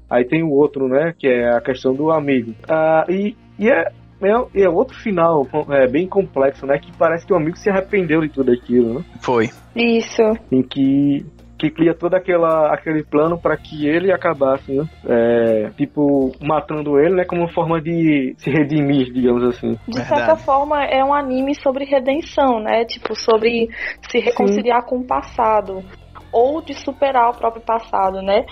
[0.09, 1.15] Aí tem o outro, né?
[1.19, 2.55] Que é a questão do amigo.
[2.69, 3.91] Ah, e, e é,
[4.23, 6.79] é, é outro final é, bem complexo, né?
[6.79, 9.05] Que parece que o amigo se arrependeu de tudo aquilo, né?
[9.21, 9.49] Foi.
[9.75, 10.23] Isso.
[10.51, 11.25] Em que
[11.61, 14.89] que cria todo aquela, aquele plano para que ele acabasse, né?
[15.07, 17.25] É, tipo, matando ele, né?
[17.27, 19.73] Como uma forma de se redimir, digamos assim.
[19.87, 20.09] De Verdade.
[20.09, 22.87] certa forma, é um anime sobre redenção, né?
[22.87, 23.69] Tipo, sobre
[24.11, 25.85] se reconciliar com o passado.
[26.33, 28.47] Ou de superar o próprio passado, né?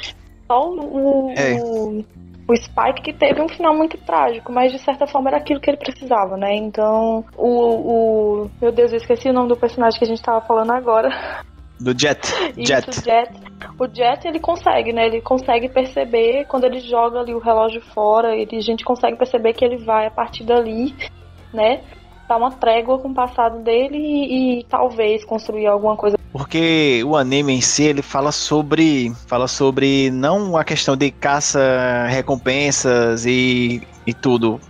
[0.46, 1.56] Só o, É.
[1.62, 2.04] o,
[2.48, 5.68] o Spike que teve um final muito trágico, mas de certa forma era aquilo que
[5.68, 6.56] ele precisava, né?
[6.56, 8.44] Então, o.
[8.44, 11.10] o meu Deus, eu esqueci o nome do personagem que a gente tava falando agora.
[11.78, 12.26] Do Jet.
[12.56, 12.88] Jet.
[12.88, 13.30] Isso, Jet.
[13.78, 15.06] O Jet, ele consegue, né?
[15.06, 19.52] Ele consegue perceber quando ele joga ali o relógio fora, ele, a gente consegue perceber
[19.52, 20.94] que ele vai a partir dali,
[21.52, 21.82] né?
[22.28, 26.18] Dar uma trégua com o passado dele e, e talvez construir alguma coisa.
[26.30, 29.12] Porque o anime em si, ele fala sobre.
[29.26, 34.60] Fala sobre não a questão de caça recompensas e, e tudo.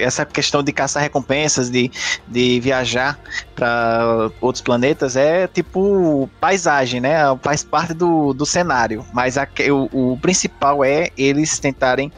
[0.00, 1.90] Essa questão de caçar recompensas, de,
[2.28, 3.18] de viajar
[3.54, 7.16] para outros planetas, é tipo paisagem, né?
[7.42, 9.04] Faz parte do, do cenário.
[9.12, 12.10] Mas a- o, o principal é eles tentarem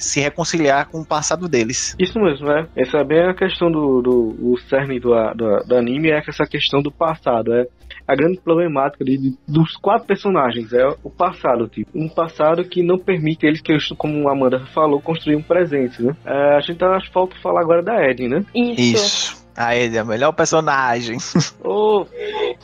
[0.00, 1.94] se reconciliar com o passado deles.
[1.98, 2.66] Isso mesmo, né?
[2.76, 6.46] Essa é bem a questão do, do o cerne do, do, do anime, é essa
[6.46, 7.66] questão do passado, é
[8.06, 11.90] a grande problemática de, de- dos quatro personagens, é o passado, tipo.
[11.94, 16.14] Um passado que não permite eles, que como a Amanda falou, construir um presente, né?
[16.24, 18.44] É, a gente tá falta falar agora da Eden, né?
[18.54, 18.80] Isso.
[18.96, 19.46] Isso.
[19.56, 21.16] A Ed é o melhor personagem.
[21.68, 22.06] Oh,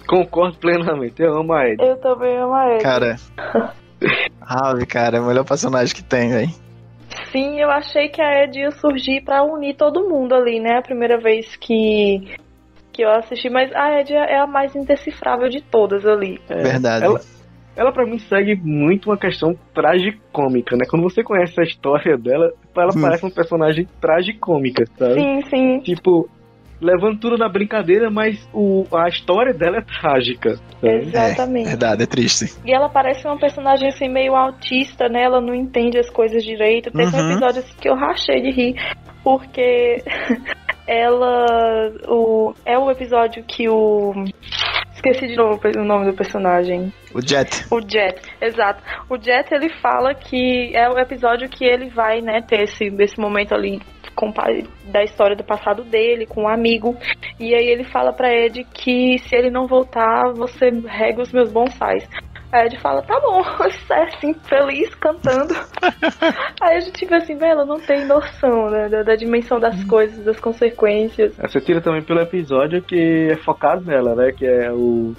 [0.06, 1.88] concordo plenamente, eu amo a Eden.
[1.88, 2.82] Eu também amo a ele.
[2.82, 3.16] Cara.
[4.40, 6.50] Ave, cara, é o melhor personagem que tem, velho.
[7.30, 10.78] Sim, eu achei que a Ed ia surgir pra unir todo mundo ali, né?
[10.78, 12.36] A primeira vez que,
[12.92, 16.38] que eu assisti, mas a Ed é a mais indecifrável de todas ali.
[16.48, 17.04] É, Verdade.
[17.06, 17.20] Ela,
[17.76, 20.84] ela pra mim segue muito uma questão tragicômica, né?
[20.88, 23.00] Quando você conhece a história dela, ela Hum.
[23.00, 25.14] parece um personagem tragicômica, sabe?
[25.14, 25.78] Sim, sim.
[25.80, 26.28] Tipo,
[26.80, 30.56] levando tudo na brincadeira, mas o, a história dela é trágica.
[30.80, 31.06] sabe?
[31.06, 31.66] Exatamente.
[31.68, 32.44] É, verdade, é triste.
[32.64, 35.22] E ela parece uma personagem assim meio autista, né?
[35.22, 36.90] Ela não entende as coisas direito.
[36.90, 37.30] Teve um Uhum.
[37.30, 38.74] episódio assim, que eu rachei de rir,
[39.22, 40.02] porque
[40.86, 41.46] ela.
[42.08, 44.12] O, é o episódio que o.
[44.94, 46.92] Esqueci de novo o nome do personagem.
[47.12, 47.66] O Jet.
[47.72, 48.82] O Jet, exato.
[49.08, 53.18] O Jet ele fala que é o episódio que ele vai, né, ter esse, esse
[53.18, 53.80] momento ali
[54.84, 56.96] da história do passado dele, com um amigo.
[57.40, 61.50] E aí ele fala pra Ed que se ele não voltar, você rega os meus
[61.50, 62.06] bonsais.
[62.52, 63.40] Aí a Ed fala, tá bom,
[63.90, 65.54] é assim, feliz, cantando.
[66.60, 69.82] aí a gente vê assim, velho, ela não tem noção, né, da, da dimensão das
[69.84, 71.34] coisas, das consequências.
[71.36, 74.32] Você tira também pelo episódio que é focado nela, né?
[74.32, 75.14] Que é o.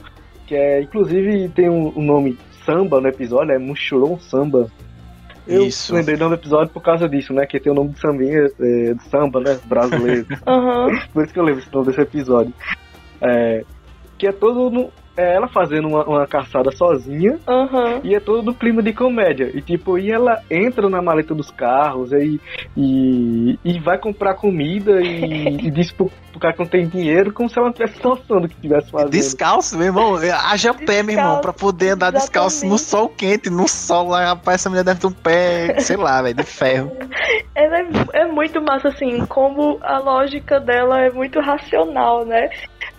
[0.46, 0.82] Que é.
[0.82, 4.70] Inclusive tem um, um nome samba no episódio, é Muxurão Samba.
[5.46, 5.94] Eu Isso.
[5.94, 7.46] lembrei do nome do episódio por causa disso, né?
[7.46, 9.60] Que tem o nome de sambinha, é, de samba, né?
[9.66, 10.26] Brasileiro.
[10.48, 12.54] Aham, Por isso que eu lembro esse nome desse episódio.
[13.22, 13.66] É,
[14.18, 18.02] que é todo no, é ela fazendo uma, uma caçada sozinha aham.
[18.04, 19.52] e é todo no clima de comédia.
[19.54, 22.40] E tipo, e ela entra na maleta dos carros e,
[22.76, 27.32] e, e vai comprar comida e, e diz pro, pro cara que não tem dinheiro
[27.32, 29.12] como se ela não tivesse noção do que estivesse fazendo.
[29.12, 30.16] Descalço, meu irmão.
[30.16, 32.90] Haja pé, meu irmão, pra poder andar descalço no exatamente.
[32.90, 36.36] sol quente, no sol lá, rapaz, essa mulher deve ter um pé, sei lá, velho,
[36.36, 36.92] de ferro.
[37.56, 42.50] Ela é, é muito massa, assim, como a lógica dela é muito racional, né?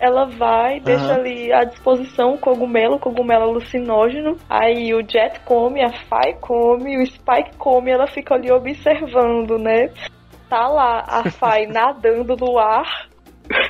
[0.05, 4.37] Ela vai, deixa ali à disposição o cogumelo, o cogumelo alucinógeno.
[4.51, 9.89] Aí o Jet come, a Fai come, o Spike come, ela fica ali observando, né?
[10.47, 13.09] Tá lá a Fai nadando no ar,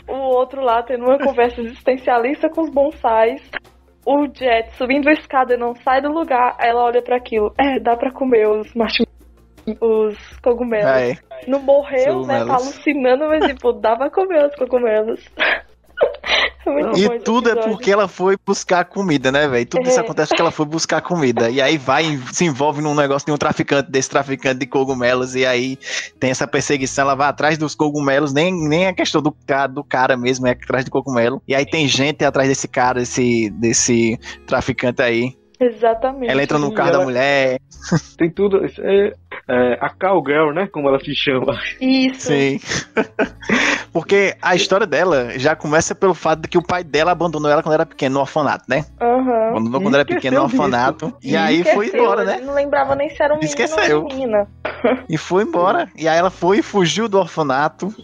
[0.08, 3.40] o outro lá tendo uma conversa existencialista com os bonsais.
[4.04, 7.54] O Jet subindo a escada e não sai do lugar, ela olha para aquilo.
[7.56, 9.14] É, dá pra comer os marshmallows
[9.80, 10.84] os cogumelos.
[10.84, 11.16] Véi,
[11.46, 12.40] Não morreu, né?
[12.40, 12.48] Cogumelos.
[12.48, 15.24] Tá alucinando, mas tipo, dá pra comer os cogumelos.
[16.96, 19.66] E tudo é porque ela foi buscar comida, né, velho?
[19.66, 20.02] Tudo isso É.
[20.02, 21.50] acontece porque ela foi buscar comida.
[21.50, 25.44] E aí vai, se envolve num negócio de um traficante, desse traficante de cogumelos, e
[25.44, 25.76] aí
[26.18, 29.36] tem essa perseguição, ela vai atrás dos cogumelos, nem, nem a questão do,
[29.74, 31.42] do cara mesmo, é atrás do cogumelo.
[31.46, 35.36] E aí tem gente atrás desse cara, desse, desse traficante aí.
[35.60, 36.30] Exatamente.
[36.30, 37.58] Ela entra no carro da ela- mulher.
[38.16, 38.60] Tem tudo.
[38.78, 39.12] É,
[39.48, 40.66] é, a Cowgirl, né?
[40.66, 41.58] Como ela se chama.
[41.80, 42.28] Isso.
[42.28, 42.60] Sim.
[43.92, 47.62] Porque a história dela já começa pelo fato de que o pai dela abandonou ela
[47.62, 48.84] quando era pequeno no orfanato, né?
[49.00, 49.50] Aham.
[49.50, 50.60] Abandonou E quando era pequeno no disso.
[50.60, 51.14] orfanato.
[51.22, 52.40] E, E aí foi embora, né?
[52.40, 54.04] Não lembrava nem se era um menino Esqueceu.
[54.04, 54.48] menina.
[55.08, 55.88] E foi embora.
[55.96, 57.94] E aí ela foi e fugiu do orfanato.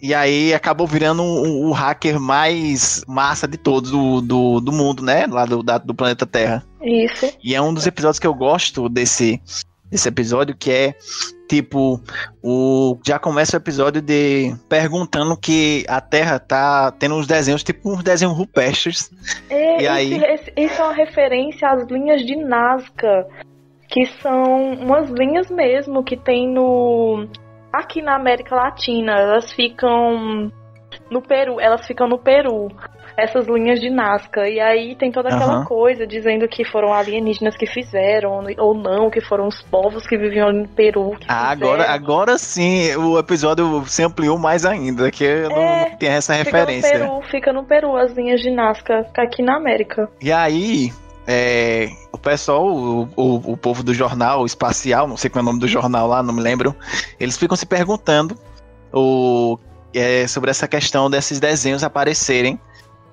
[0.00, 5.02] E aí acabou virando o, o hacker mais massa de todos do, do, do mundo,
[5.02, 5.26] né?
[5.26, 6.62] Lá do, da- do planeta Terra.
[6.82, 7.32] Isso.
[7.42, 9.40] E é um dos episódios que eu gosto desse
[9.90, 10.94] desse episódio, que é
[11.48, 12.00] tipo,
[12.42, 17.90] o já começa o episódio de perguntando que a Terra tá tendo uns desenhos, tipo
[17.92, 19.10] uns desenhos rupestres.
[19.48, 20.14] É, E aí?
[20.24, 23.26] esse- isso é uma referência às linhas de Nazca,
[23.88, 27.28] que são umas linhas mesmo que tem no
[27.72, 29.12] aqui na América Latina.
[29.12, 30.50] Elas ficam
[31.10, 32.68] no Peru, elas ficam no Peru.
[33.16, 34.48] Essas linhas de Nazca.
[34.48, 35.64] E aí tem toda aquela Aham.
[35.64, 40.48] coisa dizendo que foram alienígenas que fizeram, ou não, que foram os povos que viviam
[40.48, 41.16] ali no Peru.
[41.28, 45.98] Ah, agora, agora sim o episódio se ampliou mais ainda, que eu não, É, não
[45.98, 46.98] tinha essa Fica referência.
[46.98, 50.08] no Peru, fica no Peru as linhas de Nazca aqui na América.
[50.20, 50.92] E aí,
[51.26, 55.46] é, o pessoal, o, o, o povo do jornal espacial, não sei qual é o
[55.46, 56.74] nome do jornal lá, não me lembro,
[57.20, 58.36] eles ficam se perguntando
[58.92, 59.58] o,
[59.94, 62.58] é, sobre essa questão desses desenhos aparecerem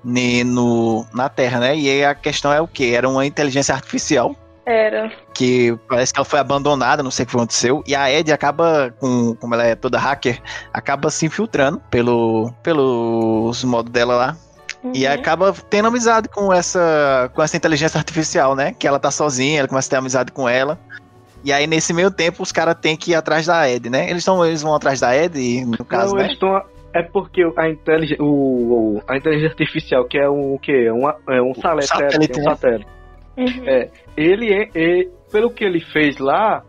[0.04, 1.76] no, na Terra, né?
[1.76, 2.94] E aí a questão é o que?
[2.94, 4.34] Era uma inteligência artificial
[4.66, 5.10] Era.
[5.34, 8.94] que parece que ela foi abandonada, não sei o que aconteceu, e a Ed acaba,
[8.98, 10.40] com, como ela é toda hacker,
[10.72, 14.36] acaba se infiltrando pelo, pelos modos dela lá,
[14.92, 15.12] e Uhum.
[15.12, 18.74] acaba tendo amizade com essa, com essa inteligência artificial, né?
[18.76, 20.76] Que ela tá sozinha, ela começa a ter amizade com ela.
[21.44, 24.10] E aí, nesse meio tempo, os caras têm que ir atrás da Ed, né?
[24.10, 26.24] Eles, tão, eles vão atrás da Ed, no caso, não, né?
[26.24, 26.62] eles estão.
[26.94, 30.90] É porque a inteligência, o, o- a inteligência artificial, que é um o quê?
[30.90, 32.50] Um, é um satélite, satélite, um né?
[32.54, 32.90] satélite.
[33.38, 33.68] Uhum.
[33.68, 36.62] É, ele é, é- pelo que ele fez lá,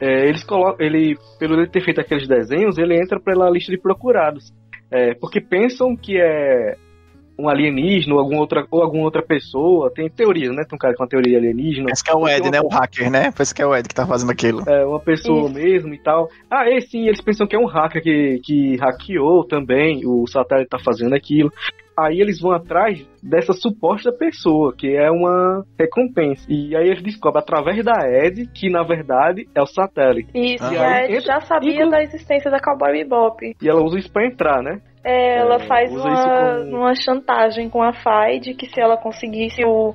[0.00, 3.78] é, eles colocam, ele, pelo ele ter feito aqueles desenhos, ele entra pela lista de
[3.80, 4.52] procurados,
[4.92, 6.74] É, porque pensam que é
[7.40, 9.90] um alienígena ou alguma outra ou alguma outra pessoa.
[9.92, 10.64] Tem teorias, né?
[10.68, 11.90] Tem um cara com uma teoria alienígena.
[11.90, 12.60] Esse que é o Ed, né?
[12.60, 13.30] O hacker, né?
[13.32, 14.62] Parece que é o Ed que tá fazendo aquilo.
[14.68, 15.54] É, uma pessoa Isso.
[15.54, 16.28] mesmo e tal.
[16.50, 20.68] Ah, é sim, eles pensam que é um hacker que, que hackeou também, o satélite
[20.68, 21.50] tá fazendo aquilo.
[21.98, 26.46] Aí eles vão atrás dessa suposta pessoa, que é uma recompensa.
[26.48, 30.30] E aí eles descobrem através da Ed que na verdade é o satélite.
[30.34, 33.54] Isso, e a Ed Entra- já sabia da existência da Cowboy Bebop.
[33.60, 34.80] E ela usa isso pra entrar, né?
[35.04, 39.64] É, ela É, faz uma, como- uma chantagem com a Faide que se ela conseguisse
[39.64, 39.94] o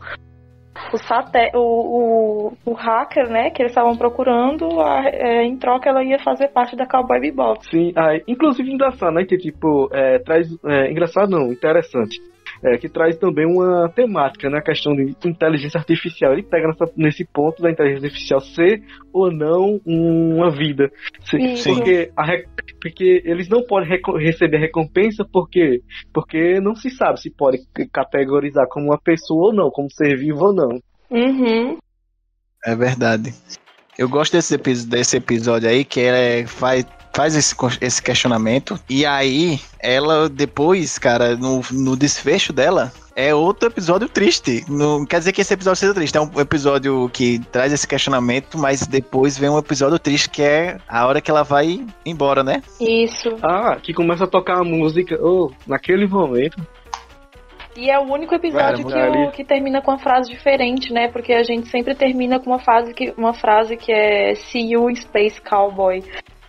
[0.94, 5.90] o, saté, o, o, o hacker, né, que eles estavam procurando, a- é, em troca
[5.90, 7.66] ela ia fazer parte da Cowboy Bebop.
[7.70, 9.24] Sim, aí, inclusive engraçado, né?
[9.26, 10.48] Que tipo, é, traz.
[10.66, 12.20] é, engraçado não, interessante.
[12.64, 14.58] É, que traz também uma temática, né?
[14.60, 16.34] A questão de inteligência artificial.
[16.34, 18.82] Ele pega nessa- nesse ponto da inteligência artificial ser
[19.14, 20.90] ou não uma vida.
[21.26, 22.26] Se- porque, a
[22.82, 25.82] porque eles não podem reco- receber recompensa porque,
[26.14, 27.60] porque não se sabe se pode
[27.92, 30.80] categorizar como uma pessoa ou não, como ser vivo ou não.
[31.12, 31.78] Uhum.
[32.66, 33.32] É verdade.
[33.98, 38.78] Eu gosto desse, desse episódio aí, que é, faz, faz esse, esse questionamento.
[38.90, 44.66] E aí, ela depois, cara, no, no desfecho dela, é outro episódio triste.
[44.68, 46.18] Não quer dizer que esse episódio seja triste.
[46.18, 50.78] É um episódio que traz esse questionamento, mas depois vem um episódio triste, que é
[50.88, 52.62] a hora que ela vai embora, né?
[52.82, 53.30] Isso.
[53.42, 55.18] Ah, que começa a tocar a música.
[55.22, 56.58] Oh, naquele momento.
[57.78, 61.10] E é o único episódio que, o- que termina com uma frase diferente, né?
[61.10, 64.94] Porque a gente sempre termina com uma frase que, uma frase que é See you
[64.96, 66.02] Space Cowboy.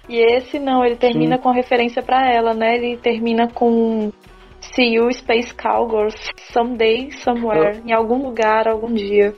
[0.09, 1.43] E esse não, ele termina Sim.
[1.43, 2.77] com referência pra ela, né?
[2.77, 4.13] Ele termina com
[4.61, 6.17] See you Space Cowgirls
[6.53, 9.35] someday, somewhere, em algum lugar, algum dia.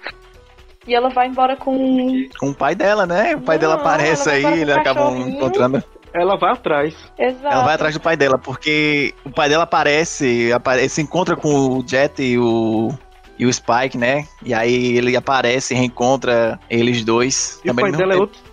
[0.87, 1.77] E ela vai embora com
[2.39, 3.37] Com o pai dela, né?
[3.37, 5.83] O pai Não, dela aparece aí, eles o acabam encontrando.
[6.15, 6.95] Ela vai atrás.
[7.19, 7.55] Exato.
[7.55, 11.51] Ela vai atrás do pai dela, porque o pai dela aparece, aparece se encontra com
[11.51, 12.89] o Jet e o,
[13.39, 14.27] e o Spike, né?
[14.43, 17.61] E aí ele aparece e reencontra eles dois.
[17.63, 18.48] E o também pai no dela é outro.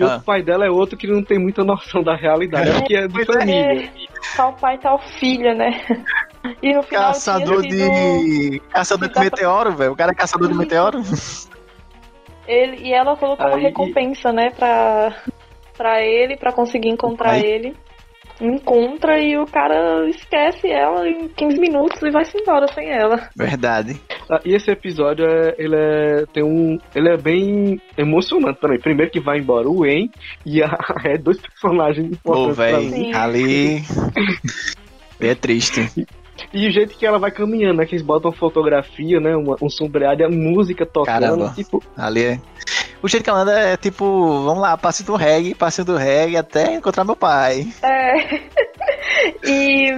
[0.00, 0.16] E Ah.
[0.16, 3.06] o pai dela é outro que não tem muita noção da realidade, é porque é
[3.06, 3.32] de Pois é.
[3.40, 3.90] família.
[4.36, 5.80] Tal pai, tal filha, né?
[6.62, 8.60] E no final Caçador de.
[8.70, 9.92] Caçador de pra- meteoro, velho.
[9.92, 11.02] O cara é caçador de meteoro.
[12.48, 15.14] Ele, e ela colocou uma Aí- recompensa, né, pra,
[15.76, 17.44] pra ele, pra conseguir encontrar Aí.
[17.44, 17.76] ele.
[18.40, 23.28] Encontra e o cara esquece ela em 15 minutos e vai-se embora sem ela.
[23.36, 24.00] Verdade.
[24.30, 28.80] Ah, E esse episódio é, ele é tem um, ele é bem emocionante também.
[28.80, 30.10] Primeiro que vai embora o Wayne
[30.46, 30.70] e a
[31.04, 33.16] é dois personagens Pô, importantes pra velho.
[33.16, 33.82] Ali.
[35.22, 36.06] É triste.
[36.52, 37.86] E o jeito que ela vai caminhando, né?
[37.86, 39.36] Que eles botam fotografia, né?
[39.36, 41.20] Uma, um sombreado e a música tocando.
[41.20, 41.52] Caramba.
[41.54, 42.40] Tipo, Ali é.
[43.02, 44.04] O jeito que ela anda é tipo,
[44.44, 47.66] vamos lá, passe do reggae, passe do reggae até encontrar meu pai.
[47.82, 48.50] É.
[49.48, 49.92] e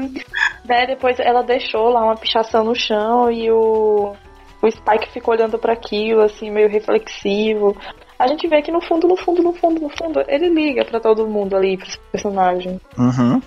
[0.65, 4.15] né, depois ela deixou lá uma pichação no chão e o,
[4.63, 7.77] o Spike ficou olhando pra aquilo, assim, meio reflexivo.
[8.19, 11.01] A gente vê que no fundo, no fundo, no fundo, no fundo, ele liga pra
[11.01, 12.81] todo mundo ali, pros personagens.
[12.97, 13.43] Uhum.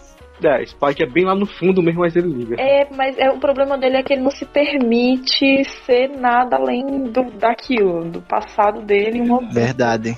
[0.47, 2.55] É, Spike é bem lá no fundo mesmo, mas ele liga.
[2.59, 7.03] É, mas é, o problema dele é que ele não se permite ser nada além
[7.05, 9.21] do, daquilo, do passado dele.
[9.21, 9.41] Uma...
[9.51, 10.17] Verdade.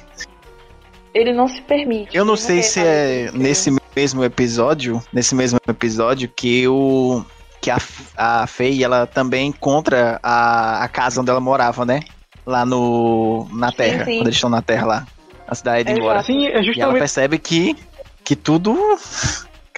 [1.13, 2.15] ele não se permite.
[2.15, 7.23] Eu não sei se é nesse mesmo episódio, nesse mesmo episódio que o
[7.59, 7.77] que a,
[8.15, 12.01] a Faye, ela também encontra a, a casa onde ela morava, né?
[12.45, 14.17] Lá no na Terra, sim.
[14.17, 15.07] quando eles estão na Terra lá,
[15.47, 16.19] a cidade de embora.
[16.19, 16.31] Exato.
[16.31, 16.99] Assim, é E ela justamente.
[16.99, 17.75] percebe que
[18.23, 18.75] que tudo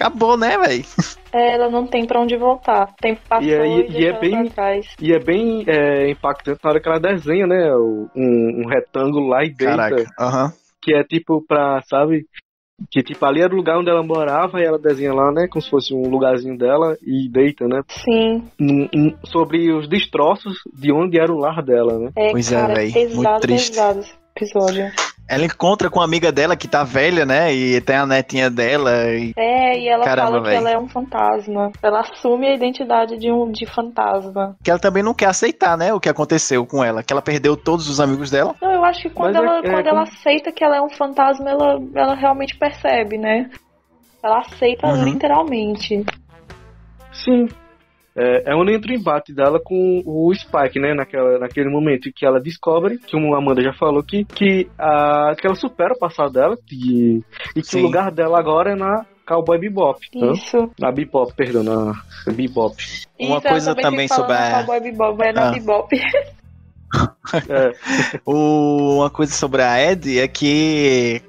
[0.00, 0.84] acabou, né, velho?
[1.32, 2.88] É, ela não tem pra onde voltar.
[2.90, 4.86] O tempo passou E e, aí- e deixou é bem- pra trás.
[5.00, 7.72] E é bem é, impactante na hora que ela desenha, né?
[7.74, 9.76] o- Um, um retângulo lá e deita.
[9.76, 10.04] Caraca.
[10.18, 10.52] Aham.
[10.82, 12.24] Que é tipo pra, sabe?
[12.90, 15.46] Que tipo ali era o lugar onde ela morava e ela desenha lá, né?
[15.48, 17.82] Como se fosse um lugarzinho dela e deita, né?
[17.88, 18.48] Sim,
[19.26, 22.10] sobre os destroços de onde era o lar dela, né?
[22.16, 23.70] é, Pois é, cara, véi, pesado, muito triste.
[23.72, 24.90] pesado esse episódio.
[25.32, 27.54] Ela encontra com uma amiga dela que tá velha, né?
[27.54, 28.90] E tem a netinha dela.
[29.14, 29.32] E...
[29.36, 30.56] É, e ela Caramba, fala que véi.
[30.56, 31.70] ela é um fantasma.
[31.80, 34.56] Ela assume a identidade de um de fantasma.
[34.64, 35.94] Que ela também não quer aceitar, né?
[35.94, 37.04] O que aconteceu com ela.
[37.04, 38.56] Que ela perdeu todos os amigos dela.
[38.60, 40.76] Não, eu acho que quando, Mas é- ela, é quando como- ela aceita que ela
[40.78, 43.48] é um fantasma, ela, ela realmente percebe, né?
[44.22, 45.04] Ela aceita Uhum.
[45.04, 46.04] literalmente.
[47.12, 47.48] Sim.
[48.16, 50.94] É, é onde entra o embate dela com o Spike, né?
[50.94, 54.68] Naquela, naquele momento em que ela descobre, que como a Amanda já falou, que, que,
[54.78, 57.22] a, que ela supera o passado dela que,
[57.54, 57.80] e que Sim.
[57.80, 60.00] o lugar dela agora é na Cowboy Bebop.
[60.14, 60.32] né?
[60.32, 60.70] Isso.
[60.78, 61.92] Na Bebop, perdão, na
[62.26, 62.74] Bebop.
[63.18, 65.52] Uma Isso, eu coisa também falando sobre a- Cowboy Bebop, é na Ah.
[65.52, 65.96] Bebop.
[67.48, 67.72] É,
[68.26, 71.22] O- uma coisa sobre a Ed é que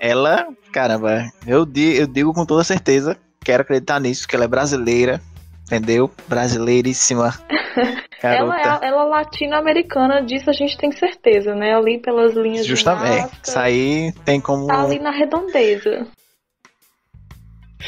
[0.00, 4.48] ela, caramba, eu, di- eu digo com toda certeza, quero acreditar nisso, que ela é
[4.48, 5.20] brasileira,
[5.66, 6.10] entendeu?
[6.28, 7.34] Brasileiríssima.
[8.22, 11.74] Ela é ela latino-americana, disso a gente tem certeza, né?
[11.76, 13.04] Ali pelas linhas Justamente.
[13.12, 14.66] de É, Nazca, isso aí tem como.
[14.66, 16.06] tá ali na redondeza.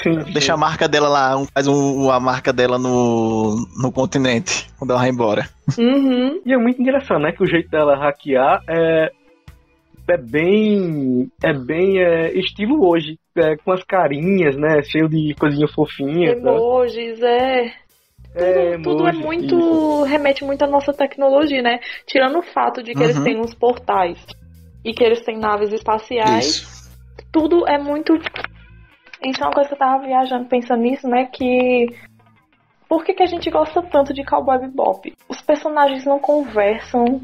[0.03, 4.69] sim, Deixa a marca dela lá, um- faz um, a marca dela no, no continente,
[4.79, 5.49] quando ela vai embora.
[5.79, 6.41] Uhum.
[6.45, 7.33] E é muito engraçado, né?
[7.33, 9.11] Que o jeito dela hackear é,
[10.11, 11.31] é bem.
[11.43, 13.19] É bem é, estilo hoje.
[13.37, 14.83] É, com as carinhas, né?
[14.83, 16.35] Cheio de coisinha fofinha.
[16.41, 16.51] tá?
[16.51, 17.73] Emojis, é.
[18.35, 19.59] É, Tudo é emoji, muito.
[19.59, 20.03] isso.
[20.05, 21.81] remete muito à nossa tecnologia, né?
[22.07, 23.25] Tirando o fato de que eles Uhum.
[23.25, 24.25] têm uns portais
[24.85, 26.91] e que eles têm naves espaciais, Isso.
[27.33, 28.15] tudo é muito.
[29.25, 31.27] Então, uma coisa que eu tava viajando pensando nisso, né?
[31.33, 31.87] Que.
[32.89, 35.13] Por que, que a gente gosta tanto de Cowboy Bebop?
[35.29, 37.21] Os personagens não conversam,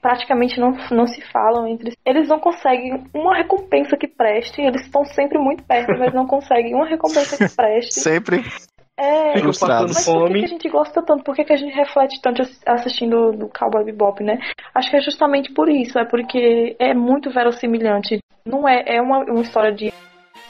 [0.00, 1.96] praticamente não, não se falam entre si.
[2.04, 6.74] Eles não conseguem uma recompensa que preste, eles estão sempre muito perto, mas não conseguem
[6.74, 8.00] uma recompensa que preste.
[8.00, 8.44] Sempre
[8.96, 10.38] É, passando mas por que, fome.
[10.40, 11.22] que a gente gosta tanto?
[11.22, 14.38] Por que, que a gente reflete tanto ass- assistindo do Cowboy Bebop, né?
[14.74, 18.18] Acho que é justamente por isso, é porque é muito verossimilhante.
[18.44, 19.92] Não é, é uma, uma história de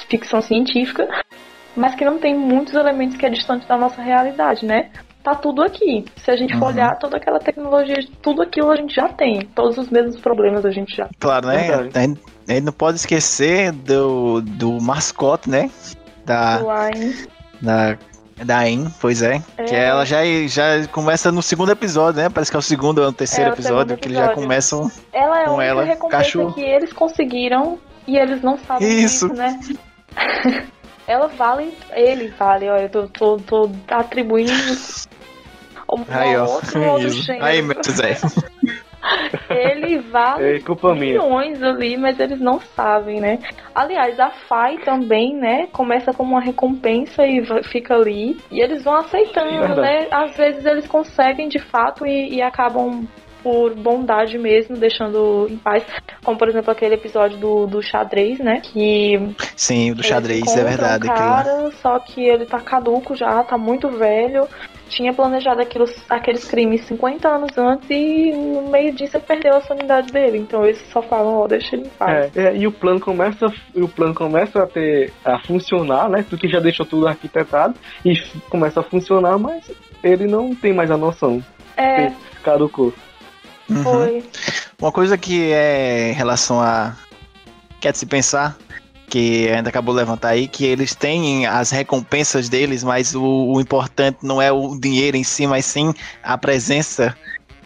[0.08, 1.06] ficção científica,
[1.76, 4.90] mas que não tem muitos elementos que é distante da nossa realidade, né?
[5.28, 6.06] Tá tudo aqui.
[6.24, 6.72] Se a gente for Uhum.
[6.72, 9.42] olhar toda aquela tecnologia, tudo aquilo a gente já tem.
[9.54, 11.06] Todos os mesmos problemas a gente já.
[11.20, 11.68] Claro, né?
[11.74, 12.18] A gente,
[12.48, 15.70] a gente não pode esquecer do, do mascote, né?
[16.24, 16.60] Da,
[16.90, 17.14] Line.
[17.60, 17.98] da,
[18.42, 19.42] da In, pois é.
[19.66, 19.84] Que É.
[19.88, 22.30] ela já, já começa no segundo episódio, né?
[22.30, 24.24] Parece que é o segundo ou o terceiro É, o episódio, segundo que eles já
[24.24, 24.42] episódio.
[24.42, 24.90] começam.
[25.12, 26.54] Ela é a Com única ela, recompensa cachorro.
[26.54, 29.28] que eles conseguiram e eles não sabem Isso.
[29.28, 29.60] disso, né?
[31.06, 34.52] ela vale, ele vale, ó, eu tô, tô, tô atribuindo
[35.92, 36.44] um, Aí, ó.
[36.44, 37.44] outro, outro gênero.
[37.44, 38.16] Aí, meu José.
[39.48, 41.12] Ele vale É culpa minha.
[41.22, 43.38] milhões ali, mas eles não sabem, né?
[43.74, 45.66] Aliás, a FAI também, né?
[45.72, 48.36] Começa como uma recompensa e fica ali.
[48.50, 49.80] E eles vão aceitando, Verdade.
[49.80, 50.08] né?
[50.10, 53.06] Às vezes eles conseguem de fato e, e acabam
[53.42, 55.84] por bondade mesmo, deixando em paz.
[56.24, 58.60] Como, por exemplo, aquele episódio do, do xadrez, né?
[58.60, 61.06] Que Sim, o do xadrez, é verdade.
[61.06, 64.46] Um aquilo cara, só que ele tá caduco já, tá muito velho.
[64.88, 69.60] Tinha planejado aqueles, aqueles crimes 50 anos antes e no meio disso ele perdeu a
[69.60, 70.38] sanidade dele.
[70.38, 72.36] Então eles só falam, ó, deixa ele em paz.
[72.36, 76.24] É, é, e o plano começa, e o plano começa a ter a funcionar, né?
[76.28, 77.74] Tu que já deixou tudo arquitetado
[78.04, 78.14] e
[78.48, 79.70] começa a funcionar, mas
[80.02, 81.42] ele não tem mais a noção.
[81.76, 82.12] É,
[82.42, 82.92] Caducou.
[83.68, 83.82] Uhum.
[83.82, 84.24] foi.
[84.80, 86.96] Uma coisa que é em relação a.
[87.80, 88.56] Quer se pensar,
[89.08, 93.60] que ainda acabou de levantar aí, que eles têm as recompensas deles, mas o, o
[93.60, 97.16] importante não é o dinheiro em si, mas sim a presença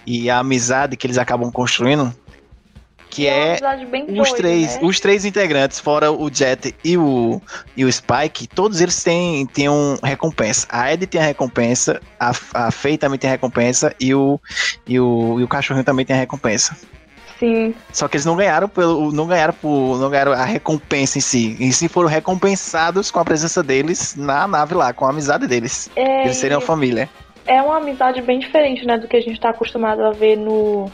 [0.06, 2.14] e a amizade que eles acabam construindo.
[3.10, 3.58] Que é
[3.90, 4.80] bem os doida, três, né?
[4.82, 7.42] os três integrantes, fora o Jet e o,
[7.76, 10.66] e o Spike, todos eles têm, têm um recompensa.
[10.70, 14.40] A Ed tem a recompensa, a, a Faye também tem a recompensa e o,
[14.86, 16.74] e o, e o cachorrinho também tem a recompensa.
[17.38, 17.74] Sim.
[17.92, 21.56] Só que eles não ganharam pelo, não ganharam por, não ganharam a recompensa em si.
[21.60, 25.90] Em si foram recompensados com a presença deles na nave lá, com a amizade deles.
[25.96, 27.08] É, Eles seriam e família.
[27.46, 30.90] é uma amizade bem diferente, né, do que a gente tá acostumado a ver no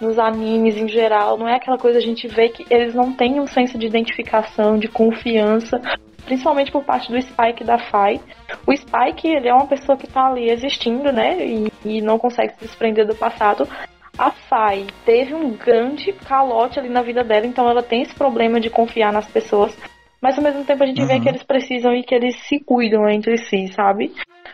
[0.00, 3.40] nos animes em geral, não é aquela coisa a gente vê que eles não têm
[3.40, 5.80] um senso de identificação, de confiança,
[6.26, 8.20] principalmente por parte do Spike e da Fai.
[8.66, 12.52] O Spike, ele é uma pessoa que tá ali existindo, né, e, e não consegue
[12.58, 13.66] se desprender do passado.
[14.18, 18.58] A Fai teve um grande calote ali na vida dela, então ela tem esse problema
[18.58, 19.76] de confiar nas pessoas.
[20.20, 21.06] Mas ao mesmo tempo a gente uhum.
[21.06, 24.12] vê que eles precisam e que eles se cuidam entre si, sabe?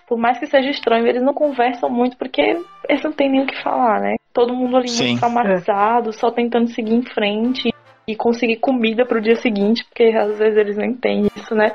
[0.08, 3.46] Por mais que seja estranho, eles não conversam muito porque eles não têm nem o
[3.46, 4.16] que falar, né?
[4.32, 5.08] Todo mundo ali Sim.
[5.08, 6.12] muito traumatizado, é.
[6.12, 7.72] só tentando seguir em frente
[8.06, 11.72] e conseguir comida pro dia seguinte, porque às vezes eles nem têm isso, né?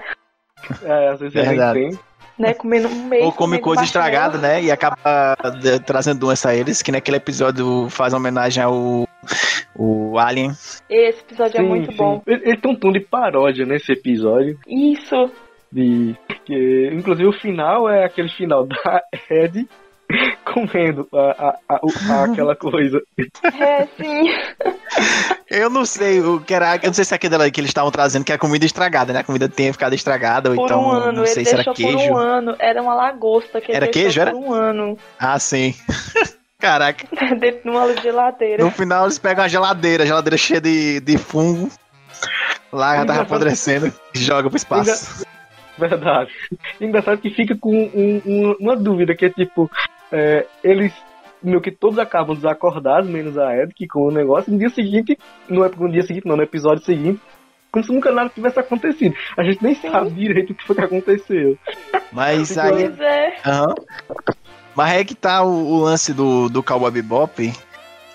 [0.83, 1.99] É, às vezes eles nem têm
[2.37, 2.53] né?
[2.53, 3.23] Comendo um mês.
[3.23, 4.61] Ou come coisa estragada, né?
[4.63, 4.97] E acaba
[5.85, 9.07] trazendo doença a eles, que naquele episódio faz homenagem ao
[9.75, 10.51] o Alien.
[10.89, 11.97] Esse episódio é sim, é muito sim.
[11.97, 12.21] bom.
[12.25, 14.57] Ele, ele tem um tom de paródia nesse episódio.
[14.67, 15.31] Isso.
[15.71, 16.15] De,
[16.45, 19.67] que, inclusive o final é aquele final da Ed
[20.45, 23.01] comendo a, a, a, aquela coisa.
[23.43, 24.29] É, sim.
[25.49, 26.75] Eu não sei o que era.
[26.77, 29.13] Eu não sei se é aquele que eles estavam trazendo, que é a comida estragada,
[29.13, 29.19] né?
[29.19, 30.81] A comida tinha ficado estragada, ou então.
[30.81, 31.97] Um ano, não sei se era queijo.
[31.97, 34.35] Por um ano, era uma lagosta que Era queijo, era?
[34.35, 34.97] um ano.
[35.19, 35.75] Ah, sim.
[36.59, 37.05] Caraca.
[37.39, 38.63] Dentro de uma geladeira.
[38.63, 41.69] No final eles pegam a geladeira, a geladeira cheia de, de fungo.
[42.71, 45.25] Lá já tava apodrecendo e joga pro espaço.
[45.77, 46.31] Verdade.
[46.81, 49.69] Engraçado que fica com um, um, uma dúvida, que é tipo,
[50.11, 50.93] é, eles
[51.41, 55.17] meio que todos acabam desacordados, menos a Ed, que com o negócio, no dia seguinte,
[55.47, 57.21] não é no dia seguinte, não, no episódio seguinte,
[57.71, 59.15] como se nunca nada tivesse acontecido.
[59.37, 59.91] A gente nem Sim.
[59.91, 61.57] sabe direito o que foi que aconteceu.
[62.11, 62.71] Mas aí.
[62.71, 63.37] Pois é.
[63.45, 63.75] Uhum.
[64.75, 67.51] Mas é que tá o, o, lance do, do Cowboy Bebop,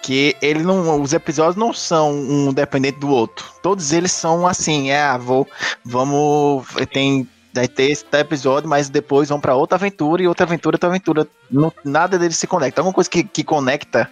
[0.01, 3.45] que ele não, os episódios não são um dependente do outro.
[3.63, 5.47] Todos eles são assim, é, ah, vou,
[5.85, 10.77] vamos, tem Daí ter esse episódio, mas depois vão para outra aventura e outra aventura,
[10.77, 11.29] outra aventura.
[11.51, 12.81] Não, nada deles se conecta.
[12.81, 14.11] Alguma coisa que, que conecta,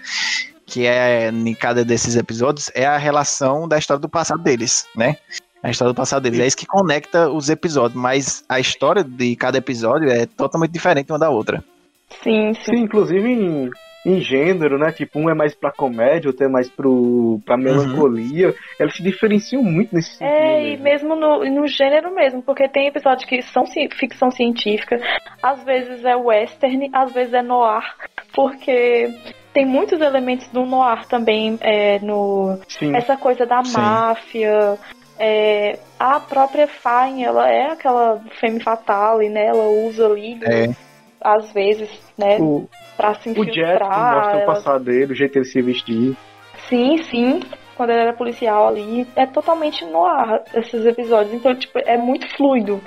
[0.67, 5.17] que é em cada desses episódios, é a relação da história do passado deles, né?
[5.63, 6.41] A história do passado deles.
[6.41, 11.11] É isso que conecta os episódios, mas a história de cada episódio é totalmente diferente
[11.11, 11.65] uma da outra.
[12.23, 12.73] Sim, sim.
[12.73, 13.71] sim inclusive
[14.05, 14.93] em gênero, né?
[14.93, 18.49] Tipo, um é mais pra comédia, outro é mais pro, pra melancolia.
[18.49, 18.55] Uhum.
[18.79, 20.35] Elas se diferenciam muito nesse sentido.
[20.35, 24.99] É, e mesmo no, no gênero mesmo, porque tem episódios que são ficção científica,
[25.43, 27.85] às vezes é western, às vezes é noir,
[28.35, 29.13] porque
[29.53, 32.95] tem muitos elementos do noir também é, no Sim.
[32.97, 33.79] essa coisa da Sim.
[33.79, 34.79] máfia.
[35.23, 39.49] É, a própria Fine, ela é aquela femme fatale, né?
[39.49, 40.71] Ela usa ali, é.
[41.21, 42.39] às vezes, né?
[42.41, 42.67] O,
[43.01, 43.49] pra se infiltrar.
[43.49, 44.43] O Jet mostra ela...
[44.43, 46.17] o passado dele, o jeito que ele se vestir.
[46.69, 47.41] Sim, sim.
[47.75, 49.07] Quando ele era policial ali.
[49.17, 51.33] É totalmente no ar esses episódios.
[51.35, 52.79] Então, tipo, é muito fluido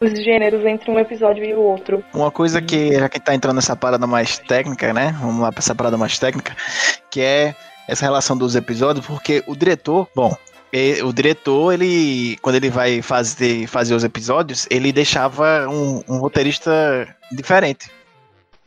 [0.00, 2.02] os gêneros entre um episódio e o outro.
[2.14, 5.14] Uma coisa que, já que tá entrando nessa parada mais técnica, né?
[5.20, 6.56] Vamos lá pra essa parada mais técnica,
[7.10, 7.54] que é
[7.86, 10.34] essa relação dos episódios, porque o diretor, bom,
[11.04, 17.08] o diretor, ele, quando ele vai fazer, fazer os episódios, ele deixava um, um roteirista
[17.32, 17.90] diferente.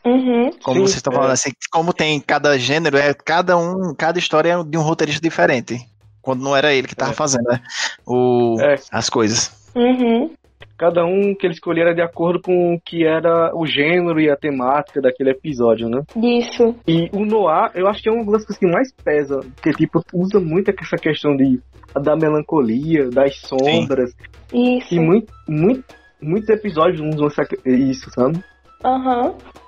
[0.04, 1.34] Uhum, como sim, vocês estão falando é.
[1.34, 5.78] assim, como tem cada gênero, é cada um, cada história é de um roteirista diferente.
[6.20, 7.14] Quando não era ele que estava é.
[7.14, 7.60] fazendo né,
[8.06, 8.76] o, é.
[8.90, 9.70] as coisas.
[9.74, 10.30] Uhum.
[10.76, 14.28] Cada um que ele escolhia era de acordo com o que era o gênero e
[14.28, 16.02] a temática daquele episódio, né?
[16.16, 16.74] Isso.
[16.86, 20.02] E o Noir, eu acho que é uma das coisas que mais pesa, porque tipo,
[20.12, 21.60] usa muito essa questão de
[22.00, 24.10] da melancolia, das sombras.
[24.48, 24.78] Sim.
[24.78, 24.94] Isso.
[24.94, 25.84] E muito, muito,
[26.20, 27.28] muitos episódios usam
[27.64, 28.42] isso, sabe?
[28.84, 29.26] Aham.
[29.26, 29.61] Uhum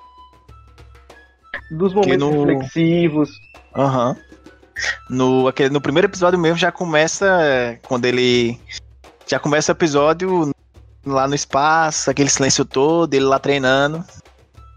[1.70, 2.44] dos momentos no...
[2.44, 3.30] reflexivos.
[3.74, 4.10] Aham.
[4.10, 4.34] Uhum.
[5.08, 8.58] No, aquele, no primeiro episódio mesmo já começa quando ele.
[9.26, 10.52] Já começa o episódio
[11.06, 14.04] lá no espaço, aquele silêncio todo, ele lá treinando.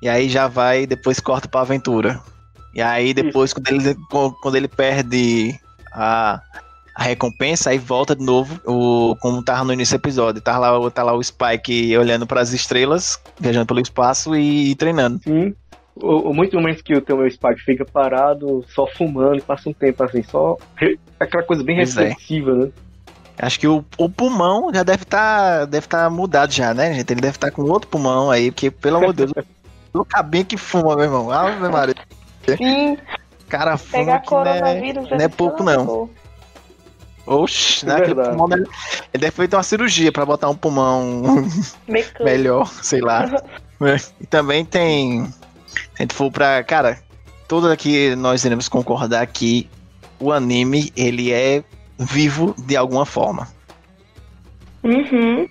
[0.01, 2.21] E aí já vai, depois corta pra aventura.
[2.73, 3.95] E aí depois, quando ele,
[4.41, 5.59] quando ele perde
[5.91, 6.39] a,
[6.95, 10.41] a recompensa, aí volta de novo, o, como tava no início do episódio.
[10.41, 14.75] Tá lá, tá lá o Spike olhando para as estrelas, viajando pelo espaço e, e
[14.75, 15.19] treinando.
[15.23, 15.55] Sim
[16.01, 20.03] o, muito momentos que o teu meu Spike fica parado, só fumando, passa um tempo
[20.03, 20.57] assim, só
[21.19, 22.03] aquela coisa bem pois é.
[22.03, 22.55] reflexiva, é.
[22.55, 22.71] né?
[23.39, 27.11] Acho que o, o pulmão já deve estar tá, deve tá mudado já, né, gente?
[27.11, 29.45] Ele deve estar tá com outro pulmão aí, porque, pelo amor de Deus,
[29.93, 31.31] o cabinho que fuma, meu irmão.
[31.31, 31.95] Ave Maria.
[32.57, 32.97] Sim.
[33.47, 36.09] Cara, fuma Pegar que não é, não é pouco, não.
[37.27, 37.99] Oxi, né?
[38.01, 38.63] Pulmão deve,
[39.13, 41.21] ele deve feito uma cirurgia pra botar um pulmão
[42.21, 43.25] melhor, sei lá.
[44.19, 45.31] e também tem
[45.97, 46.63] a gente for pra.
[46.63, 46.99] Cara,
[47.47, 49.69] todos aqui nós iremos concordar que
[50.19, 51.63] o anime, ele é
[51.97, 53.47] vivo de alguma forma.
[54.83, 55.47] Uhum.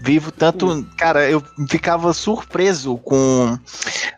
[0.00, 0.86] Vivo tanto.
[0.96, 3.58] Cara, eu ficava surpreso com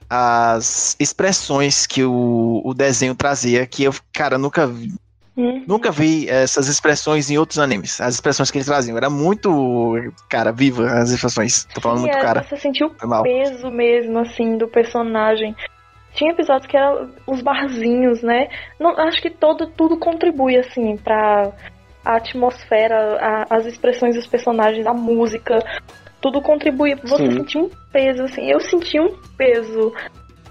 [0.08, 4.92] as expressões que o, o desenho trazia, que eu, cara, nunca vi.
[5.40, 5.64] Hum.
[5.66, 8.00] Nunca vi essas expressões em outros animes.
[8.00, 8.96] As expressões que eles traziam.
[8.96, 11.64] Era muito, cara, viva as expressões.
[11.72, 12.42] Tô falando Sim, muito, é, cara.
[12.42, 15.56] Você sentiu o peso mesmo, assim, do personagem.
[16.12, 18.48] Tinha episódios que eram os barzinhos, né?
[18.78, 21.50] Não, acho que todo, tudo contribui, assim, pra
[22.04, 25.58] a atmosfera, a- as expressões dos personagens, a música.
[26.20, 26.94] Tudo contribui.
[26.96, 27.32] Você Sim.
[27.32, 28.50] sentiu um peso, assim.
[28.50, 29.92] Eu senti um peso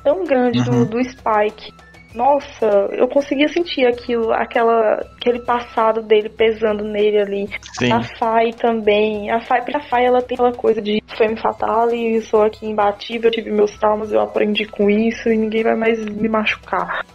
[0.03, 0.85] tão grande Uhum.
[0.85, 1.73] do, do Spike.
[2.13, 7.49] Nossa, eu conseguia sentir aquilo, aquela, aquele passado dele pesando nele ali.
[7.77, 7.91] Sim.
[7.91, 9.29] A Fai também.
[9.29, 13.51] A Fai, a Fai ela tem aquela coisa de femme fatale, sou aqui imbatível, tive
[13.51, 17.05] meus traumas, eu aprendi com isso e ninguém vai mais me machucar.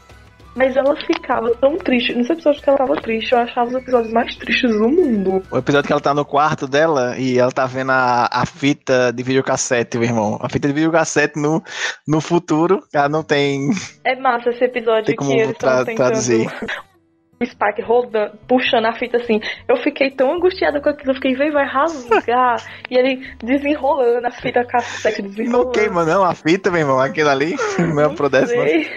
[0.57, 2.15] Mas ela ficava tão triste.
[2.15, 5.43] Nos episódios que ela tava triste, eu achava os episódios mais tristes do mundo.
[5.51, 9.13] O episódio que ela tá no quarto dela e ela tá vendo a, a fita
[9.13, 10.39] de videocassete, meu irmão.
[10.41, 11.61] A fita de videocassete no,
[12.07, 13.71] no futuro, ela não tem.
[14.05, 15.97] É massa esse episódio Tem como que eles tra- estão tentando.
[15.97, 16.47] traduzir.
[17.41, 19.41] O Spike rodando, puxando a fita assim.
[19.69, 22.63] Eu fiquei tão angustiada com aquilo, eu fiquei, vem, vai rasgar.
[22.89, 25.73] e ele desenrolando a fita cassete, Não desenrolando.
[25.73, 27.01] queima, não, a fita, meu irmão.
[27.01, 27.57] Aquilo ali
[27.93, 28.63] não é pro décimo.
[28.63, 28.89] Sei.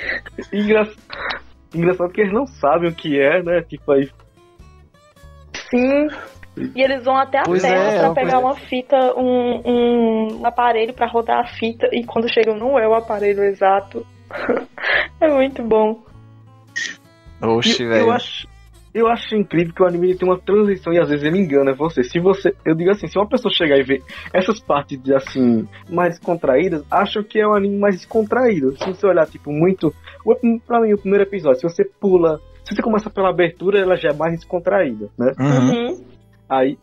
[1.78, 1.92] Engra...
[1.94, 3.62] Engraçado que eles não sabem o que é, né?
[3.62, 4.10] Tipo, aí
[5.70, 6.08] Sim.
[6.76, 9.62] E eles vão até a Pois terra é, pra uma pegar coisa- uma fita, um,
[10.40, 11.88] um aparelho pra rodar a fita.
[11.92, 14.06] E quando chegam, não é o aparelho exato.
[15.22, 16.02] é muito bom.
[17.42, 18.12] Oxe, E eu, velho.
[18.12, 18.48] acho,
[19.00, 22.04] eu acho incrível que o anime tem uma transição e às vezes ele engana você.
[22.04, 25.68] Se você, eu digo assim, se uma pessoa chegar e ver essas partes de, assim
[25.90, 28.78] mais contraídas, acham que é um anime mais descontraído.
[28.78, 29.94] Se você olhar tipo muito,
[30.26, 30.36] o,
[30.66, 34.10] pra mim o primeiro episódio, se você pula, se você começa pela abertura, ela já
[34.10, 35.32] é mais descontraída, né?
[35.40, 36.17] Uhum.
[36.50, 36.78] Aí,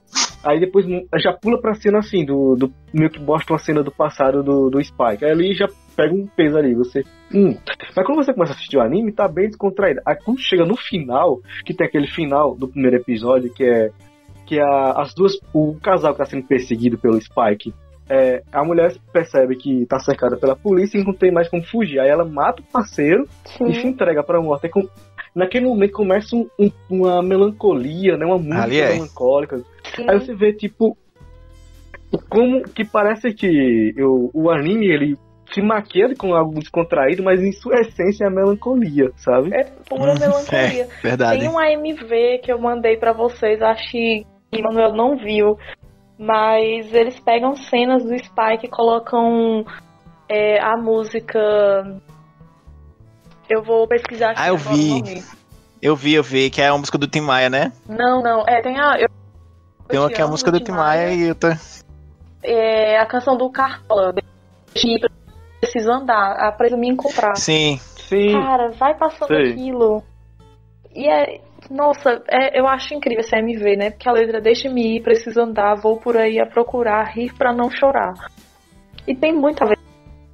[0.44, 0.86] aí depois
[1.18, 4.68] já pula pra cena assim, do, do meio que mostra uma cena do passado do,
[4.70, 5.24] do Spike.
[5.24, 7.02] Aí ali já pega um peso ali, você.
[7.32, 7.56] Hum.
[7.96, 10.00] Mas quando você começa a assistir o anime, tá bem descontraído.
[10.06, 13.90] Aí quando chega no final, que tem aquele final do primeiro episódio, que é.
[14.46, 15.32] Que a, as duas.
[15.52, 17.72] O casal que tá sendo perseguido pelo Spike.
[18.08, 21.98] É, a mulher percebe que tá cercada pela polícia e não tem mais como fugir.
[22.00, 23.26] Aí ela mata o parceiro
[23.62, 23.88] e se Sim.
[23.88, 24.68] entrega pra morte.
[24.68, 24.86] Com-
[25.34, 28.26] naquele momento começa um- um- uma melancolia, né?
[28.26, 28.92] Uma música Ali é.
[28.92, 29.56] melancólica.
[29.96, 30.06] Sim.
[30.08, 30.96] Aí você vê, tipo,
[32.28, 35.16] como que parece que o, o anime, ele
[35.52, 39.54] se maquia com algo descontraído, mas em sua essência é a melancolia, sabe?
[39.54, 40.88] É pura Hum, melancolia.
[41.02, 41.40] Verdade.
[41.40, 44.24] Tem um AMV que eu mandei pra vocês, acho que
[44.58, 45.56] o Manuel não viu.
[46.18, 49.64] Mas eles pegam cenas do Spike e colocam
[50.28, 51.38] é, a música.
[53.48, 55.24] Eu vou pesquisar aqui Ah, eu vi.
[55.82, 57.72] Eu vi, eu vi, que é a música do Tim Maia, né?
[57.88, 58.42] Não, não.
[58.46, 58.96] É, tem a.
[58.98, 59.08] Eu,
[59.88, 61.58] Tem uma que é a música do Tim Tim Maia e outra.
[62.42, 64.14] É a canção do Cartola.
[65.60, 66.36] Preciso andar.
[66.38, 67.36] A presa me encontrar.
[67.36, 67.78] Sim.
[67.96, 68.32] Sim.
[68.32, 69.52] Cara, vai passando Sei.
[69.52, 70.02] aquilo.
[70.94, 71.40] E é.
[71.70, 73.90] Nossa, é- eu acho incrível esse MV, né?
[73.90, 77.70] Porque a letra deixa-me ir, preciso andar, vou por aí a procurar, rir pra não
[77.70, 78.14] chorar.
[79.06, 79.78] E tem muito a ver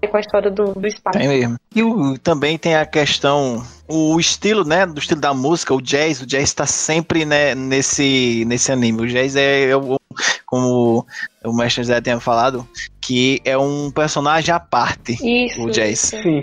[0.09, 1.18] com a história do, do Spike.
[1.18, 1.57] Tem mesmo.
[1.74, 6.20] E o- também tem a questão, o estilo, né, do estilo da música, o jazz,
[6.22, 9.03] o jazz tá sempre, né, nesse, nesse anime.
[9.03, 9.99] O jazz é, é o-
[10.47, 11.07] como
[11.45, 12.66] o mestre Zé tinha falado,
[13.01, 15.62] que é um personagem à parte, Isso.
[15.62, 16.05] o jazz.
[16.12, 16.22] isso.
[16.22, 16.43] Sim.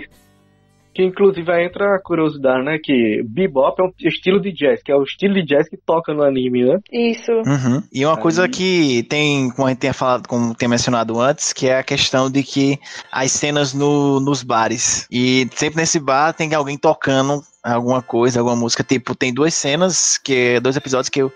[0.98, 2.76] Que inclusive aí entra a curiosidade, né?
[2.82, 6.12] Que bebop é um estilo de jazz, que é o estilo de jazz que toca
[6.12, 6.80] no anime, né?
[6.92, 7.30] Isso.
[7.30, 7.80] Uhum.
[7.92, 11.52] E uma Aí- coisa que tem, como a gente tinha falado, como tem mencionado antes,
[11.52, 12.80] que é a questão de que
[13.12, 15.06] as cenas no, nos bares.
[15.08, 17.44] E sempre nesse bar tem alguém tocando
[17.74, 18.82] alguma coisa, alguma música.
[18.82, 21.32] Tipo, tem duas cenas, que dois episódios que eu,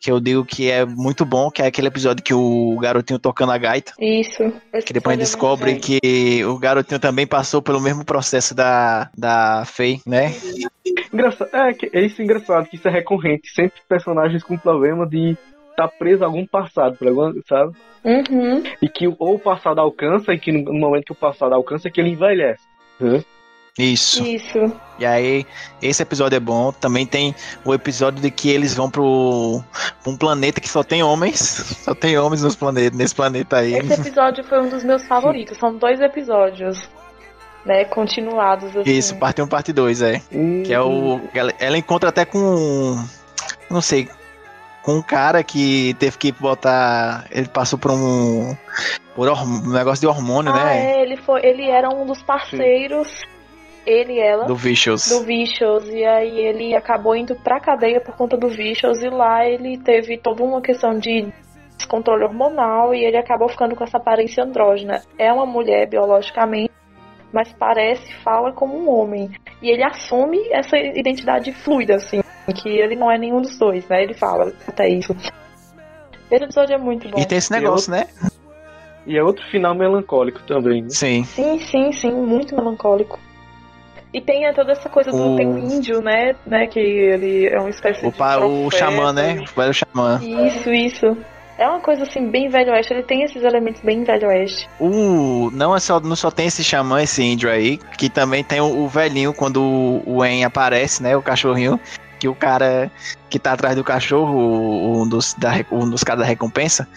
[0.00, 3.52] que eu digo que é muito bom, que é aquele episódio que o garotinho tocando
[3.52, 3.92] a gaita.
[4.00, 4.52] Isso.
[4.84, 9.64] Que depois a gente descobre que o garotinho também passou pelo mesmo processo da, da
[9.66, 10.34] Faye, né?
[11.12, 13.50] Engraçado, é, que- é isso engraçado, que isso é recorrente.
[13.54, 15.36] Sempre personagens com problema de
[15.70, 16.96] estar preso a algum passado,
[17.48, 17.72] sabe?
[18.04, 18.62] Uhum.
[18.80, 21.90] E que ou o passado alcança, e que no momento que o passado alcança, é
[21.90, 22.62] que ele envelhece.
[23.00, 23.22] Né?
[23.78, 24.24] Isso.
[24.24, 24.72] Isso.
[24.98, 25.46] E aí,
[25.82, 26.72] esse episódio é bom.
[26.72, 29.62] Também tem o episódio de que eles vão pro
[30.02, 31.40] pra um planeta que só tem homens.
[31.84, 33.74] Só tem homens nos planetas, nesse planeta aí.
[33.74, 35.58] Esse episódio foi um dos meus favoritos.
[35.58, 36.88] São dois episódios,
[37.64, 37.84] né?
[37.84, 38.90] Continuados, assim.
[38.90, 40.22] Isso, parte 1, parte 2, é.
[40.64, 41.20] Que é o.
[41.34, 42.98] Ela, ela encontra até com.
[43.70, 44.08] Não sei.
[44.82, 47.26] Com um cara que teve que botar.
[47.30, 48.56] Ele passou por um.
[49.14, 50.92] Por um negócio de hormônio, Ah, né?
[50.92, 53.08] é, ele, foi, ele era um dos parceiros,
[53.86, 55.08] ele e ela, Do Vicious.
[55.08, 59.46] do Vicious, e aí ele acabou indo pra cadeia por conta do Vicious, e lá
[59.46, 61.32] ele teve toda uma questão de
[61.76, 65.02] descontrole hormonal, e ele acabou ficando com essa aparência andrógena.
[65.18, 66.72] É uma mulher biologicamente,
[67.32, 69.30] mas parece, fala como um homem.
[69.62, 72.22] E ele assume essa identidade fluida, assim,
[72.54, 74.02] que ele não é nenhum dos dois, né?
[74.02, 75.14] Ele fala até isso.
[76.30, 77.20] Esse episódio é muito bom.
[77.20, 78.08] E tem esse negócio, né?
[79.06, 80.82] E é outro final melancólico também.
[80.82, 80.90] Né?
[80.90, 81.24] Sim.
[81.24, 83.20] Sim, sim, sim, muito melancólico.
[84.12, 86.34] E tem toda essa coisa do O- tem o índio, né?
[86.46, 86.66] né?
[86.66, 88.16] Que ele é uma espécie O, de.
[88.16, 89.40] pa, o xamã, né?
[89.40, 90.20] O velho xamã.
[90.22, 91.16] Isso, isso.
[91.58, 92.92] É uma coisa assim, bem velho oeste.
[92.92, 94.68] Ele tem esses elementos bem velho oeste.
[94.78, 98.60] O, não, é só, não só tem esse xamã, esse índio aí, que também tem
[98.60, 101.16] o, o velhinho quando o, o En aparece, né?
[101.16, 101.78] O cachorrinho.
[102.18, 102.90] Que o cara
[103.28, 106.88] que tá atrás do cachorro, um dos, da, um dos caras da recompensa,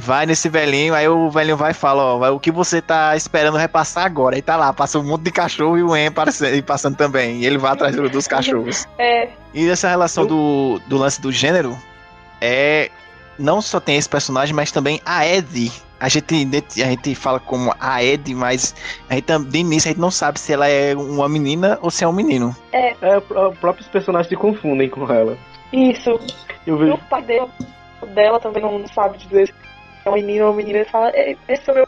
[0.00, 3.56] vai nesse velhinho, aí o velhinho vai e fala, ó, o que você tá esperando
[3.56, 4.36] repassar agora?
[4.36, 7.40] Aí tá lá, passa um monte de cachorro e o En passando, também.
[7.40, 8.86] E ele vai atrás do- dos cachorros.
[8.98, 11.76] É, E essa relação do, do lance do gênero
[12.40, 12.90] é.
[13.36, 15.72] Não só tem esse personagem, mas também a Ed.
[15.98, 16.34] A gente,
[16.80, 18.74] a gente fala como a Ed, mas
[19.10, 22.04] a gente, de início a gente não sabe se ela é uma menina ou se
[22.04, 22.54] é um menino.
[22.72, 25.36] É, o- os próprios personagens se confundem com ela.
[25.72, 26.10] isso.
[26.64, 26.94] Eu E vejo.
[26.94, 27.48] o pai dela,
[28.14, 29.63] dela também não sabe dizer é
[30.10, 30.78] um menino ou uma menina.
[30.78, 31.86] Ele fala, "É, esse é o meu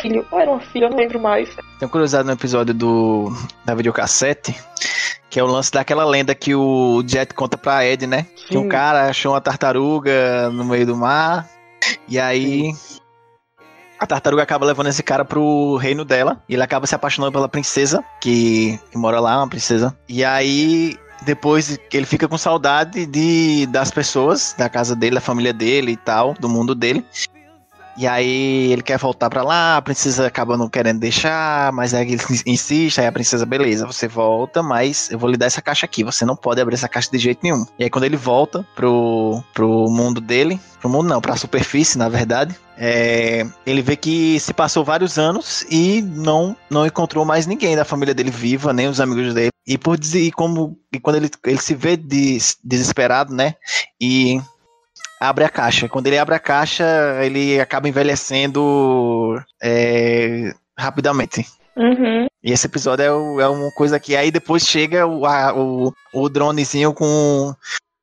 [0.00, 0.26] filho.
[0.30, 1.48] Ou era uma filha, eu não lembro mais.
[1.78, 3.32] Tem curiosidade no episódio do,
[3.64, 4.54] da videocassete,
[5.28, 8.26] que é o lance daquela lenda que o Jet conta pra Ed, né?
[8.48, 8.68] Que um Sim.
[8.68, 11.48] cara achou uma tartaruga no meio do mar.
[12.08, 12.72] E aí.
[13.98, 16.42] A tartaruga acaba levando esse cara pro reino dela.
[16.48, 19.96] E ele acaba se apaixonando pela princesa, que, que mora lá, uma princesa.
[20.08, 20.96] E aí.
[21.24, 25.96] Depois ele fica com saudade de, das pessoas, da casa dele, da família dele e
[25.96, 27.06] tal, do mundo dele.
[27.96, 32.12] E aí ele quer voltar pra lá, a princesa acaba não querendo deixar, mas aí
[32.12, 35.84] ele insiste, aí a princesa, beleza, você volta, mas eu vou lhe dar essa caixa
[35.86, 37.64] aqui, você não pode abrir essa caixa de jeito nenhum.
[37.78, 42.08] E aí quando ele volta pro, pro mundo dele, pro mundo não, pra superfície, na
[42.08, 47.76] verdade, é, ele vê que se passou vários anos e não, não encontrou mais ninguém
[47.76, 49.50] da família dele viva, nem os amigos dele.
[49.66, 53.54] E por dizer, e como e quando ele, ele se vê des- desesperado, né?
[54.00, 54.40] E
[55.28, 55.88] abre a caixa.
[55.88, 56.84] Quando ele abre a caixa,
[57.24, 61.44] ele acaba envelhecendo é, rapidamente.
[61.76, 62.26] Uhum.
[62.42, 65.92] E esse episódio é, o- é uma coisa que aí depois chega o, a- o,
[66.12, 67.54] o dronezinho com,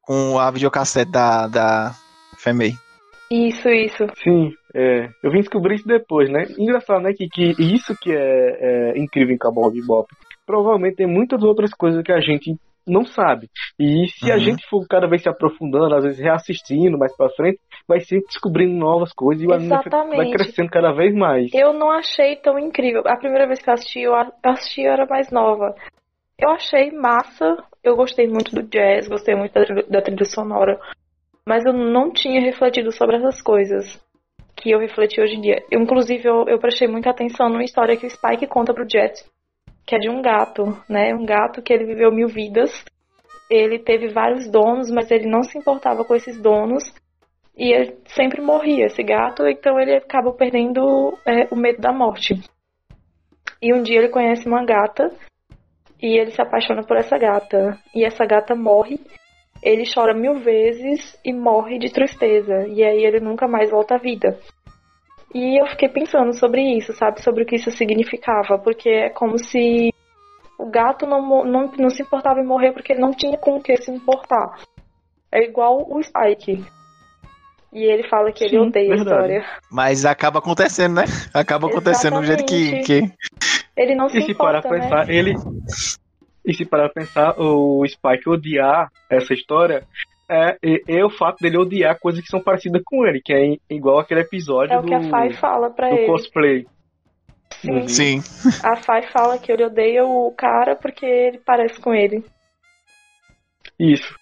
[0.01, 1.93] com a videocassete da, da
[2.37, 2.69] FMA.
[3.31, 4.07] Isso, isso.
[4.23, 5.09] Sim, é.
[5.21, 6.47] Eu vim descobrir isso depois, né?
[6.57, 7.13] Engraçado, né?
[7.13, 10.07] Que, que isso que é, é incrível em Cowboy Bebop.
[10.47, 12.57] Provavelmente tem muitas outras coisas que a gente
[12.87, 13.47] não sabe.
[13.79, 14.39] E se a Uhum.
[14.41, 18.73] gente for cada vez se aprofundando, às vezes reassistindo mais pra frente, vai sempre descobrindo
[18.75, 19.69] novas coisas e o anime
[20.15, 21.49] vai crescendo cada vez mais.
[21.53, 23.03] Eu não achei tão incrível.
[23.05, 25.75] A primeira vez que eu assisti, eu a- assisti eu era mais nova.
[26.39, 27.57] Eu achei massa.
[27.83, 30.79] Eu gostei muito do jazz, gostei muito da, trilha- da trilha sonora.
[31.47, 33.99] Mas eu não tinha refletido sobre essas coisas
[34.55, 35.63] que eu refleti hoje em dia.
[35.71, 39.23] Eu, inclusive, eu, eu prestei muita atenção numa história que o Spike conta pro Jet,
[39.89, 41.15] que é de um gato, né?
[41.15, 42.69] Um gato que ele viveu mil vidas.
[43.49, 46.83] Ele teve vários donos, mas ele não se importava com esses donos.
[47.57, 52.39] E ele sempre morria, esse gato, então ele acaba perdendo é, o medo da morte.
[53.59, 55.09] E um dia ele conhece uma gata
[55.99, 57.79] e ele se apaixona por essa gata.
[57.95, 58.99] E essa gata morre,
[59.63, 62.67] ele chora mil vezes e morre de tristeza.
[62.67, 64.39] E aí ele nunca mais volta à vida.
[65.33, 67.21] E eu fiquei pensando sobre isso, sabe?
[67.21, 68.57] Sobre o que isso significava.
[68.57, 69.93] Porque é como se
[70.57, 73.61] o gato não, não, não se importava em morrer porque ele não tinha com o
[73.61, 74.59] que se importar.
[75.31, 76.65] É igual o Spike.
[77.71, 79.09] E ele fala que ele Sim, odeia verdade.
[79.09, 79.45] a história.
[79.71, 81.03] Mas acaba acontecendo, né?
[81.33, 83.13] Acaba acontecendo do jeito que, que.
[83.77, 84.81] Ele não se E se importa, pra né?
[84.81, 85.35] pensar, ele.
[86.43, 89.85] E se parar pra pensar, o Spike odiar essa história
[90.29, 93.57] é, é, é o fato dele odiar coisas que são parecidas com ele, que é
[93.69, 96.05] igual aquele episódio É o do, que a Fai fala pra do ele.
[96.07, 96.65] cosplay.
[97.61, 97.87] Sim.
[97.87, 98.19] Sim.
[98.63, 102.23] A Fai fala que ele odeia o cara porque ele parece com ele.
[103.79, 104.13] Isso.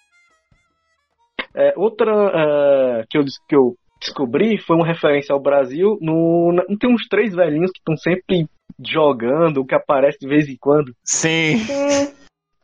[1.55, 5.97] É, outra é, que, eu, que eu descobri foi uma referência ao Brasil.
[6.01, 8.47] No, na- tem uns três velhinhos que estão sempre
[8.85, 10.93] jogando, que aparece de vez em quando.
[11.03, 11.55] Sim.
[11.57, 12.13] Hum,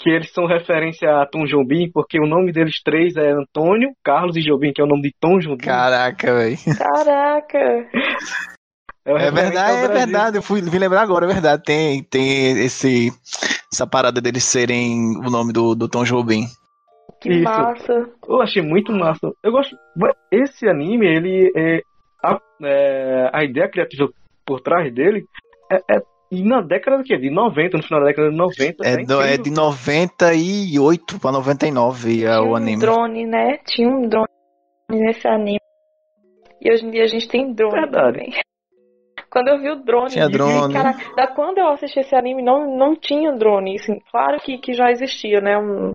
[0.03, 4.35] Que eles são referência a Tom Jobim, porque o nome deles três é Antônio, Carlos
[4.35, 5.63] e Jobim, que é o nome de Tom Jobim.
[5.63, 6.57] Caraca, velho.
[6.77, 7.87] caraca.
[9.05, 10.37] É referência verdade, é verdade.
[10.37, 11.63] Eu fui vim lembrar agora, é verdade.
[11.63, 13.11] Tem, tem esse,
[13.71, 16.47] essa parada deles serem o nome do, do Tom Jobim.
[17.21, 17.43] Que Isso.
[17.43, 18.09] massa.
[18.27, 19.31] Eu achei muito massa.
[19.41, 19.73] Eu gosto.
[20.29, 21.81] Esse anime, ele é.
[22.21, 24.09] A, é, a ideia criativa
[24.45, 25.25] por trás dele
[25.71, 25.77] é.
[25.95, 27.17] é e na década do quê?
[27.17, 28.87] De 90, no final da década de 90.
[28.87, 32.79] É, tá do- é de 98 pra 99 é Tinha o um anime.
[32.81, 33.57] drone, né?
[33.65, 34.27] Tinha um drone
[34.89, 35.59] nesse anime.
[36.61, 38.17] E hoje em dia a gente tem drone Verdade.
[38.19, 38.33] também.
[39.29, 40.73] Quando eu vi o drone, Tinha drone.
[40.73, 43.75] cara, da quando eu assisti esse anime, não, não tinha drone.
[43.75, 45.57] Assim, claro que, que já existia, né?
[45.57, 45.91] um-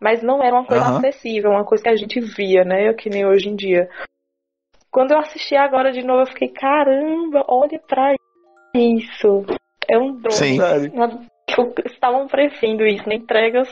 [0.00, 2.92] mas não era uma coisa acessível, uma coisa que a gente via, né?
[2.92, 3.88] Que nem hoje em dia.
[4.90, 8.14] Quando eu assisti agora de novo, eu fiquei, caramba, olha pra
[8.74, 9.44] isso.
[9.88, 10.32] É um drone.
[10.32, 10.56] Sim.
[10.56, 10.92] Sabe?
[11.86, 13.16] Estavam prevendo isso, né?
[13.16, 13.68] Entregas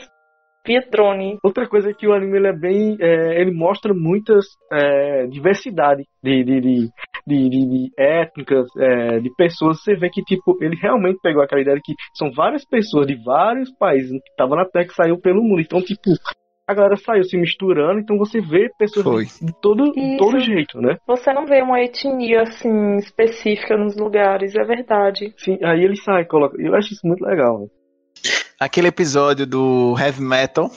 [0.65, 1.37] via drone.
[1.43, 2.97] Outra coisa é que o anime ele é bem.
[2.99, 6.89] é, ele mostra muitas é, diversidade de, de, de,
[7.25, 9.81] de, de- de étnicas, é, de pessoas.
[9.81, 13.15] Você vê que tipo, ele realmente pegou aquela ideia de que são várias pessoas de
[13.23, 15.61] vários países que estavam na Terra que saiu pelo mundo.
[15.61, 16.01] Então, tipo,
[16.67, 19.25] a galera saiu se misturando, então você vê pessoas Foi.
[19.47, 20.97] de, todo, de todo jeito, né?
[21.07, 25.33] Você não vê uma etnia assim específica nos lugares, é verdade.
[25.37, 26.61] Sim, aí ele sai, coloca.
[26.61, 27.61] Eu acho isso muito legal.
[27.61, 27.67] né?
[28.59, 30.69] Aquele episódio do Heavy Metal,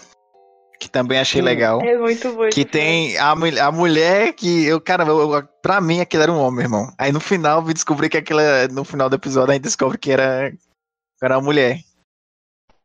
[0.79, 1.45] que também achei Sim.
[1.47, 1.81] legal.
[1.83, 2.49] É muito bom.
[2.51, 6.39] Que tem a, a mulher que eu, cara, eu, eu- pra mim aquilo era um
[6.41, 6.87] homem, irmão.
[6.99, 8.41] Aí no final eu descobri que aquilo,
[8.73, 10.53] no final do episódio a gente descobre que era,
[11.23, 11.79] era uma mulher.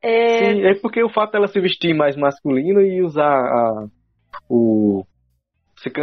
[0.08, 3.88] É, Sim, é porque o fato dela se vestir mais masculino e usar a,
[4.47, 5.03] o.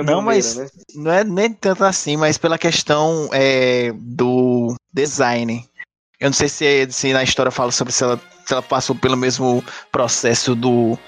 [0.05, 0.69] Não, mas né?
[0.97, 5.65] não é nem tanto assim, mas pela questão é, do design.
[6.19, 9.17] Eu não sei se, se na história fala sobre se ela, se ela passou pelo
[9.17, 10.99] mesmo processo do,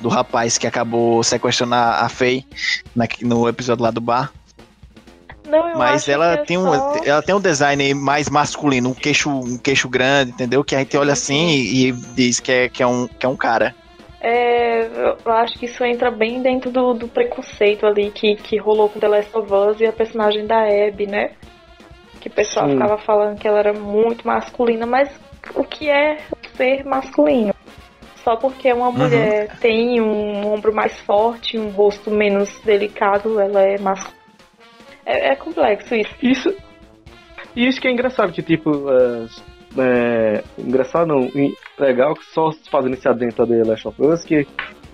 [0.00, 2.44] do rapaz que acabou sequestrando a, a Faye
[2.96, 4.32] na- no episódio lá do bar.
[5.50, 9.28] Não, Mas ela é tem, um, só- ela tem um design mais masculino, um queixo,
[9.30, 10.62] um queixo grande, entendeu?
[10.64, 13.28] Que a gente olha assim e, e diz que é, que, é um, que é
[13.28, 13.74] um cara.
[14.22, 14.86] É,
[15.24, 19.00] eu acho que isso entra bem dentro do, do preconceito ali que, que rolou com
[19.00, 21.30] The Last of Us e a personagem da Abby, né?
[22.20, 22.74] Que o pessoal Sim.
[22.74, 25.08] ficava falando que ela era muito masculina, mas
[25.54, 26.18] o que é
[26.54, 27.54] ser masculino?
[28.22, 33.78] Só porque uma mulher tem um ombro mais forte, um rosto menos delicado, ela é
[33.78, 34.19] masculina.
[35.10, 36.14] É, é complexo isso.
[36.22, 36.56] Isso,
[37.56, 38.70] isso que é engraçado, que tipo.
[38.90, 39.26] É,
[39.78, 44.24] é, engraçado não, e legal que só fazendo esse adentro da The Last of Us,
[44.24, 44.46] que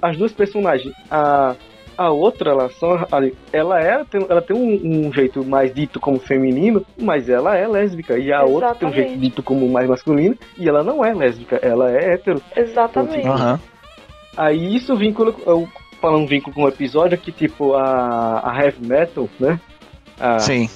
[0.02, 1.56] as duas personagens, a,
[1.96, 3.06] a outra, ela, só,
[3.52, 7.66] ela, é, tem, ela tem um, um jeito mais dito como feminino, mas ela é
[7.66, 9.30] lésbica, e a outra tem um jeito Exatamente.
[9.30, 12.42] dito como mais masculino, e ela não é lésbica, ela é hétero.
[12.54, 13.26] Exatamente.
[13.26, 13.58] Aham.
[14.36, 15.66] Aí isso vincula, eu,
[16.00, 19.58] falando um vínculo com o episódio, que tipo, a, a Heavy Metal, né?
[20.18, 20.68] A, Sim.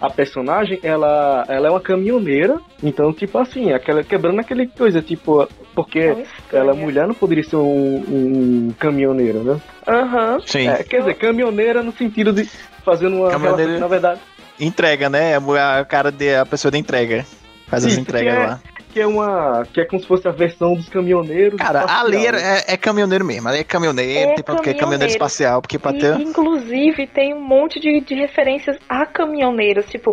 [0.00, 5.48] a personagem, ela, ela é uma caminhoneira, então, tipo assim, aquela, quebrando aquele coisa, tipo,
[5.74, 6.26] porque estranha.
[6.52, 9.60] ela, mulher, não poderia ser um, um caminhoneiro, né?
[9.86, 10.38] Aham.
[10.46, 10.68] Sim.
[10.68, 12.48] É, quer dizer, caminhoneira no sentido de
[12.84, 14.20] fazendo uma relação, na verdade,
[14.58, 15.36] Entrega, né?
[15.36, 17.26] A, cara de a pessoa de entrega.
[17.66, 18.60] Faz as entregas que é- lá.
[18.96, 21.58] Que é uma, que é como se fosse a versão dos caminhoneiros.
[21.60, 23.46] Cara, espacial, ali é, é caminhoneiro mesmo.
[23.46, 25.12] Ali é caminhoneiro, É tem porque é caminhoneiro caminhoneiro.
[25.12, 26.18] espacial, porque pra E, ter.
[26.18, 29.84] inclusive, tem um monte de, de referências a caminhoneiros.
[29.84, 30.12] Tipo,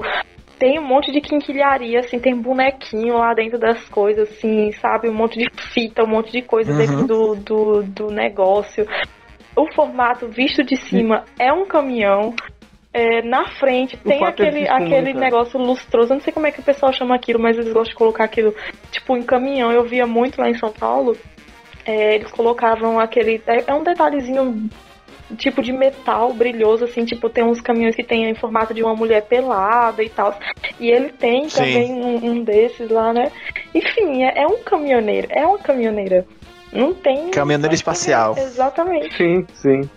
[0.59, 5.07] tem um monte de quinquilharia, assim, tem bonequinho lá dentro das coisas, assim, sabe?
[5.07, 6.77] Um monte de fita, um monte de coisa Uhum.
[6.77, 8.85] dentro do, do, do negócio.
[9.55, 12.33] O formato visto de cima é um caminhão.
[12.93, 16.13] É, na frente tem é aquele, aquele negócio lustroso.
[16.13, 18.23] Eu não sei como é que o pessoal chama aquilo, mas eles gostam de colocar
[18.23, 18.53] aquilo,
[18.91, 19.71] tipo, em caminhão.
[19.71, 21.17] Eu via muito lá em São Paulo.
[21.85, 23.41] É, eles colocavam aquele.
[23.47, 24.69] É, é um detalhezinho
[25.37, 28.95] tipo de metal brilhoso, assim, tipo, tem uns caminhões que tem em formato de uma
[28.95, 30.37] mulher pelada e tal.
[30.79, 31.57] E ele tem Sim.
[31.57, 33.31] também um, um desses lá, né?
[33.73, 36.25] Enfim, é, é um caminhoneiro, é uma caminhoneira.
[36.71, 37.29] Não tem.
[37.29, 38.35] Caminhoneiro espacial.
[38.37, 39.15] Exatamente.
[39.15, 39.89] Sim, sim.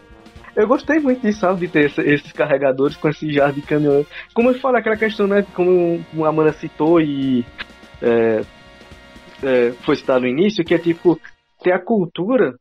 [0.57, 4.03] Eu gostei muito disso, sabe, de ter esse- esses carregadores com esse jarro de caminhão.
[4.35, 7.45] Como eu falei, aquela questão, né, como a Amanda citou e
[8.03, 8.41] é,
[9.43, 11.19] é, foi citado no início, que é tipo,
[11.63, 12.55] ter a cultura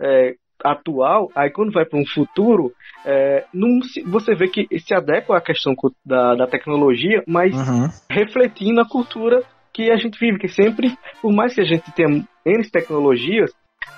[0.00, 2.70] é, atual, aí quando vai para um futuro,
[3.04, 5.74] é, não se- você vê que se adequa à questão
[6.04, 7.88] da, da tecnologia, mas Uhum.
[8.10, 12.08] refletindo a cultura que a gente vive, que sempre, por mais que a gente tenha
[12.44, 13.50] N tecnologias,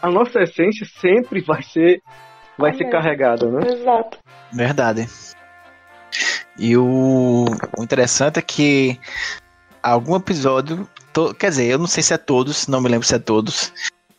[0.03, 2.01] a nossa essência sempre vai ser
[2.63, 3.61] vai É ser carregada, né?
[3.73, 4.19] Exato.
[4.53, 5.07] Verdade.
[6.59, 7.45] E o,
[7.79, 8.99] o interessante é que
[9.83, 13.15] algum episódio, to- quer dizer, eu não sei se é todos, não me lembro se
[13.15, 13.73] é todos,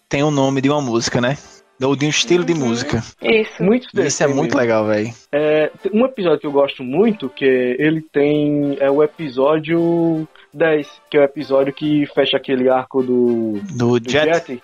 [0.09, 1.37] tem o nome de uma música, né?
[1.81, 2.59] Ou de um estilo de Uhum.
[2.67, 3.03] música.
[3.21, 3.61] Isso.
[3.61, 5.11] Muitos E deles Isso é muito legal, velho.
[5.31, 11.17] É, um episódio que eu gosto muito, que ele tem é o episódio 10, que
[11.17, 14.25] é o episódio que fecha aquele arco do, Do do Jet.
[14.47, 14.63] Jet,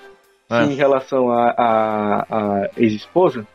[0.49, 0.63] Ah.
[0.63, 3.45] em relação à a, a, ex-esposa,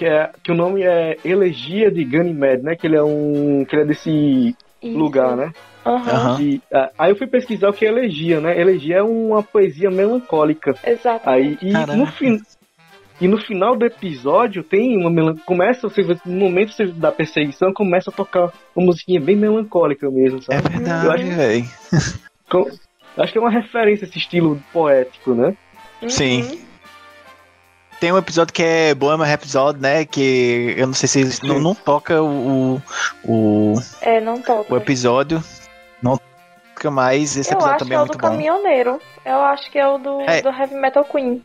[0.00, 2.74] que é que o nome é Elegia de Ganymede, né?
[2.74, 4.98] Que ele é um que ele é desse Isso.
[4.98, 5.52] lugar, né?
[6.40, 8.58] E, ah, aí eu fui pesquisar o que é elegia, né?
[8.58, 10.72] Elegia é uma poesia melancólica.
[10.82, 11.66] Aí, Exatamente.
[11.66, 12.38] e no fim.
[13.20, 15.36] E no final do episódio tem uma melan...
[15.44, 20.66] começa você no momento da perseguição começa a tocar uma musiquinha bem melancólica mesmo, sabe?
[20.66, 21.64] É verdade, Eu acho- velho.
[23.18, 25.54] Acho que é uma referência a esse estilo poético, né?
[26.08, 26.42] Sim.
[26.42, 26.69] Uhum.
[28.00, 30.04] Tem um episódio que é Bohemian Rhapsody, né?
[30.06, 32.80] Que eu não sei se não, não toca o,
[33.24, 34.72] o, É, não toca.
[34.72, 35.42] o episódio.
[36.02, 36.18] Não
[36.74, 37.36] toca mais.
[37.36, 39.00] Esse Eu episódio acho que também é é o do caminhoneiro.
[39.24, 40.40] Eu acho que é o do, É.
[40.40, 41.44] do Heavy Metal Queen.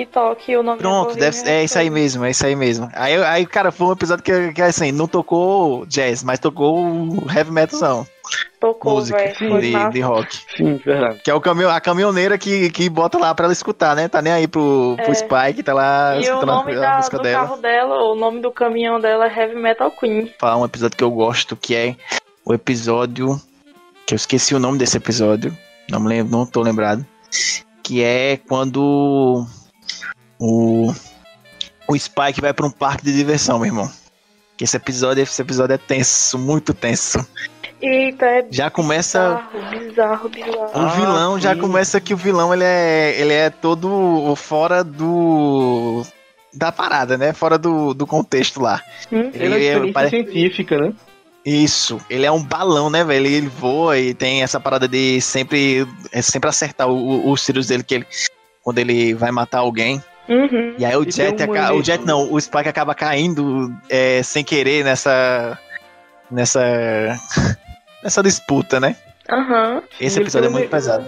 [0.00, 2.88] Que toque o nome Pronto, do deve, é isso aí mesmo, é isso aí mesmo.
[2.94, 7.26] Aí, aí cara, foi um episódio que, que assim, não tocou jazz, mas tocou o
[7.30, 8.06] heavy metalzão,
[8.58, 9.18] Tocou, música.
[9.36, 10.38] Foi de, de rock.
[10.56, 11.20] Sim, verdade.
[11.22, 14.08] Que é o caminho, a caminhoneira que, que bota lá pra ela escutar, né?
[14.08, 15.14] Tá nem aí pro, pro É.
[15.14, 17.46] Spike, tá lá E o escutando nome a, da- música do dela.
[17.46, 20.32] carro dela, o nome do caminhão dela é Heavy Metal Queen.
[20.38, 21.94] Falar um episódio que eu gosto, que é
[22.42, 23.38] o episódio.
[24.06, 25.54] Que eu esqueci o nome desse episódio.
[25.90, 27.04] Não me lembro, não tô lembrado.
[27.82, 29.44] Que é quando
[30.40, 30.92] o,
[31.86, 33.90] o Spike vai pra um parque de diversão, meu irmão.
[34.56, 37.24] Que esse episódio, esse episódio é tenso, muito tenso.
[37.80, 39.40] Eita, é Já começa.
[39.52, 40.58] bizarro, bizarro, bizarro.
[40.74, 41.60] O Ah, vilão já sim.
[41.60, 46.02] começa que o vilão ele é, ele é todo fora do.
[46.52, 47.32] da parada, né?
[47.32, 48.82] Fora do, do contexto lá.
[49.10, 49.30] Hum?
[49.32, 50.92] Ele é uma experiência parece- científica, né?
[51.42, 53.24] Isso, ele é um balão, né, velho?
[53.26, 57.42] Ele, ele voa e tem essa parada de sempre, é sempre acertar o- o- os
[57.42, 58.06] tiros dele que ele,
[58.62, 60.04] quando ele vai matar alguém.
[60.30, 60.74] Uhum.
[60.78, 61.82] E aí o E Jet, um aca- o.
[61.82, 65.58] Jet não, o Spike acaba caindo é, sem querer nessa,
[66.30, 66.60] nessa,
[68.02, 68.96] nessa disputa, né?
[69.28, 69.82] Aham.
[70.00, 70.70] Esse ele episódio é muito manejo.
[70.70, 71.04] pesado.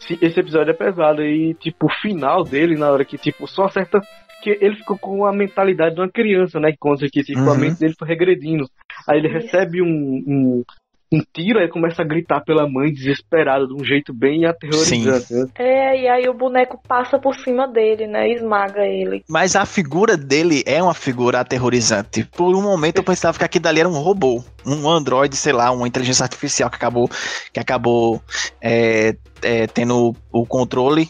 [0.00, 3.64] Sim, Esse episódio é pesado e, tipo, o final dele, na hora que, tipo, só
[3.64, 4.00] acerta.
[4.42, 6.72] Que ele ficou com a mentalidade de uma criança, né?
[6.72, 7.58] Que conta que tipo, a Uhum.
[7.58, 8.66] mente dele foi regredindo.
[9.06, 10.64] Aí ele recebe um, um,
[11.12, 15.32] um tiro, aí começa a gritar pela mãe, desesperado, de um jeito bem aterrorizante.
[15.32, 15.46] Né?
[15.58, 18.30] É, e aí o boneco passa por cima dele, né?
[18.30, 19.24] Esmaga ele.
[19.28, 22.24] Mas a figura dele é uma figura aterrorizante.
[22.24, 25.72] Por um momento eu pensava que aquilo dali era um robô, um androide, sei lá,
[25.72, 27.10] uma inteligência artificial que acabou,
[27.52, 28.22] que acabou
[28.60, 31.08] é, é, tendo o controle.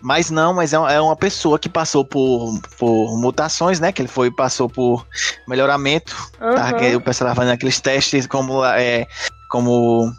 [0.00, 3.90] Mas não, mas é uma, é uma pessoa que passou por, por mutações, né?
[3.92, 5.06] Que ele foi passou por
[5.48, 6.14] melhoramento.
[6.38, 6.46] Tá?
[6.70, 6.78] Aham.
[6.78, 9.06] Que o pessoal tava fazendo aqueles testes como, é,
[9.50, 10.12] como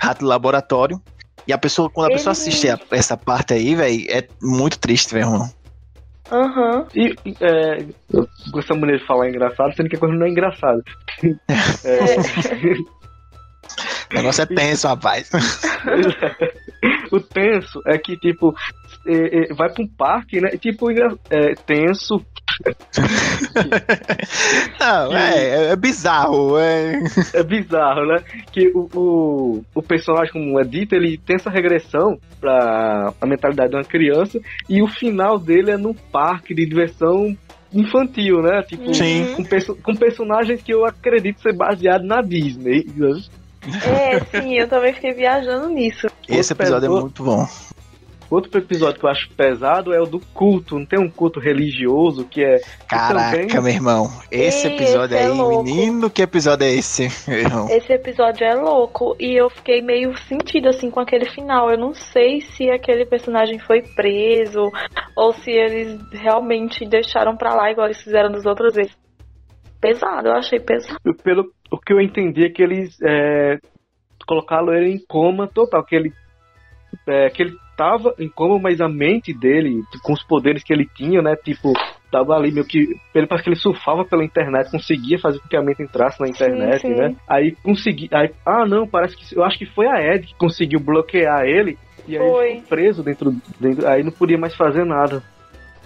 [0.00, 1.00] rato laboratório.
[1.46, 4.78] E a pessoa, quando a Ele- pessoa assiste a- essa parte aí, velho, é muito
[4.78, 5.50] triste, meu irmão.
[6.30, 6.86] Aham.
[6.94, 10.82] E é, eu gosto maneira de falar engraçado, sendo que a coisa não é engraçada.
[11.84, 12.76] É,
[14.10, 15.30] O negócio é tenso, rapaz.
[17.10, 18.54] o tenso é que, tipo,
[19.06, 20.50] é, é, vai pra um parque, né?
[20.50, 22.20] Tipo, engra- é, tenso.
[24.78, 26.58] Não, é, é bizarro.
[26.58, 27.00] É...
[27.34, 28.22] É bizarro, né?
[28.52, 33.70] Que o, o, o personagem, como é dito, ele tem essa regressão pra a mentalidade
[33.70, 37.36] de uma criança e o final dele é num parque de diversão
[37.72, 38.62] infantil, né?
[38.62, 39.34] Tipo, Sim.
[39.34, 42.84] com, perso- com personagens que eu acredito ser baseado na Disney.
[42.94, 43.20] né?
[43.86, 46.06] É, sim, eu também fiquei viajando nisso.
[46.28, 47.46] Esse episódio é muito bom.
[48.32, 50.78] Outro episódio que eu acho pesado é o do culto.
[50.78, 52.60] Não tem um culto religioso que é.
[52.88, 54.06] Caraca, também- meu irmão.
[54.30, 55.64] Esse episódio esse é aí, louco.
[55.64, 57.68] menino, que episódio é esse, meu irmão?
[57.68, 61.70] Esse episódio é louco e eu fiquei meio sentida assim com aquele final.
[61.70, 64.70] Eu não sei se aquele personagem foi preso
[65.14, 68.96] ou se eles realmente deixaram pra lá igual eles fizeram das outras vezes.
[69.78, 70.96] Pesado, eu achei pesado.
[71.22, 73.58] Pelo o que eu entendi é que eles é,
[74.26, 75.84] colocaram ele em coma total.
[75.84, 76.12] Que ele,
[77.06, 80.88] é, que ele tava em coma, mas a mente dele, com os poderes que ele
[80.94, 81.34] tinha, né?
[81.34, 81.72] Tipo,
[82.12, 82.94] tava ali meio que.
[83.12, 86.28] Ele parece que ele surfava pela internet, conseguia fazer com que a mente entrasse na
[86.28, 86.94] internet, sim.
[86.94, 87.16] né?
[87.28, 88.08] Aí consegui.
[88.12, 89.36] Aí, ah, não, parece que.
[89.36, 91.76] Eu acho que foi a Ed que conseguiu bloquear ele.
[92.06, 92.44] E aí Foi.
[92.44, 93.88] ele ficou preso dentro, dentro.
[93.88, 95.22] Aí não podia mais fazer nada.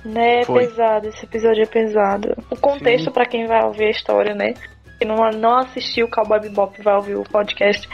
[0.04, 0.66] Né, Foi.
[0.66, 2.28] pesado, esse episódio é pesado.
[2.50, 3.12] O contexto Sim.
[3.12, 4.54] pra quem vai ouvir a história, né?
[4.98, 7.88] Que não, não assistiu o Cowboy Bebop vai ouvir o podcast.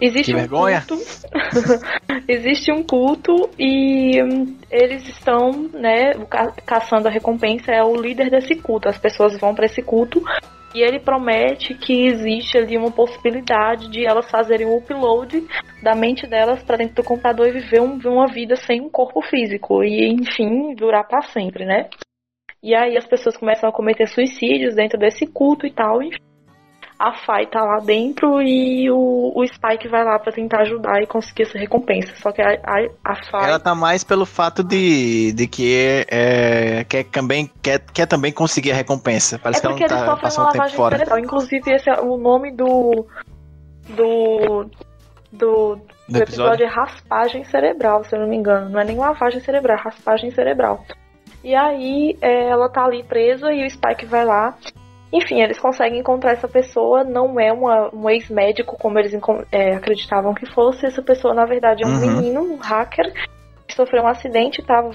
[0.00, 0.84] Existe Que um vergonha.
[0.86, 1.02] culto.
[2.28, 8.30] Existe um culto e hum, eles estão, né, ca- caçando a recompensa é o líder
[8.30, 8.88] desse culto.
[8.88, 10.22] As pessoas vão pra esse culto
[10.74, 15.44] e ele promete que existe ali uma possibilidade de elas fazerem o upload
[15.82, 19.20] da mente delas pra dentro do computador e viver um- uma vida sem um corpo
[19.22, 21.88] físico e enfim durar pra sempre, né?
[22.62, 26.02] E aí as pessoas começam a cometer suicídios dentro desse culto e tal.
[26.02, 26.18] Enfim.
[26.98, 31.06] A Fai tá lá dentro e o, o Spike vai lá pra tentar ajudar e
[31.06, 32.12] conseguir essa recompensa.
[32.16, 33.48] Só que a, a, a Fai.
[33.48, 38.72] Ela tá mais pelo fato de, de que é, quer, também, quer, quer também conseguir
[38.72, 39.38] a recompensa.
[39.38, 40.96] Parece é que ela porque não tá passando uma um tempo lavagem fora.
[40.96, 41.18] cerebral.
[41.20, 43.06] Inclusive, esse é o nome do.
[43.90, 44.70] Do.
[45.30, 48.70] Do, do Do episódio é raspagem cerebral, se eu não me engano.
[48.70, 50.84] Não é nem lavagem cerebral, é raspagem cerebral.
[51.44, 54.56] E aí é, ela tá ali presa e o Spike vai lá.
[55.12, 59.12] Enfim, eles conseguem encontrar essa pessoa, não é uma, um ex-médico como eles
[59.50, 60.84] é, acreditavam que fosse.
[60.84, 62.16] Essa pessoa, na verdade, é um uhum.
[62.16, 63.12] menino, um hacker,
[63.66, 64.90] que sofreu um acidente, estava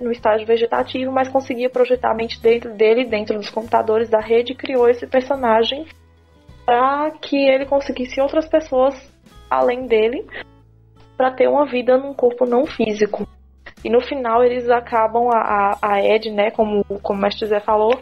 [0.00, 4.52] no estágio vegetativo, mas conseguia projetar a mente dentro dele, dentro dos computadores da rede,
[4.52, 5.86] e criou esse personagem
[6.66, 8.94] para que ele conseguisse outras pessoas
[9.48, 10.26] além dele,
[11.16, 13.28] para ter uma vida num corpo não físico.
[13.84, 18.00] E no final eles acabam, a, a Ed, né, como, como o Mestre Zé falou,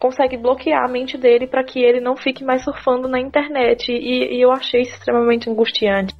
[0.00, 3.92] consegue bloquear a mente dele para que ele não fique mais surfando na internet.
[3.92, 6.14] E, e eu achei isso extremamente angustiante.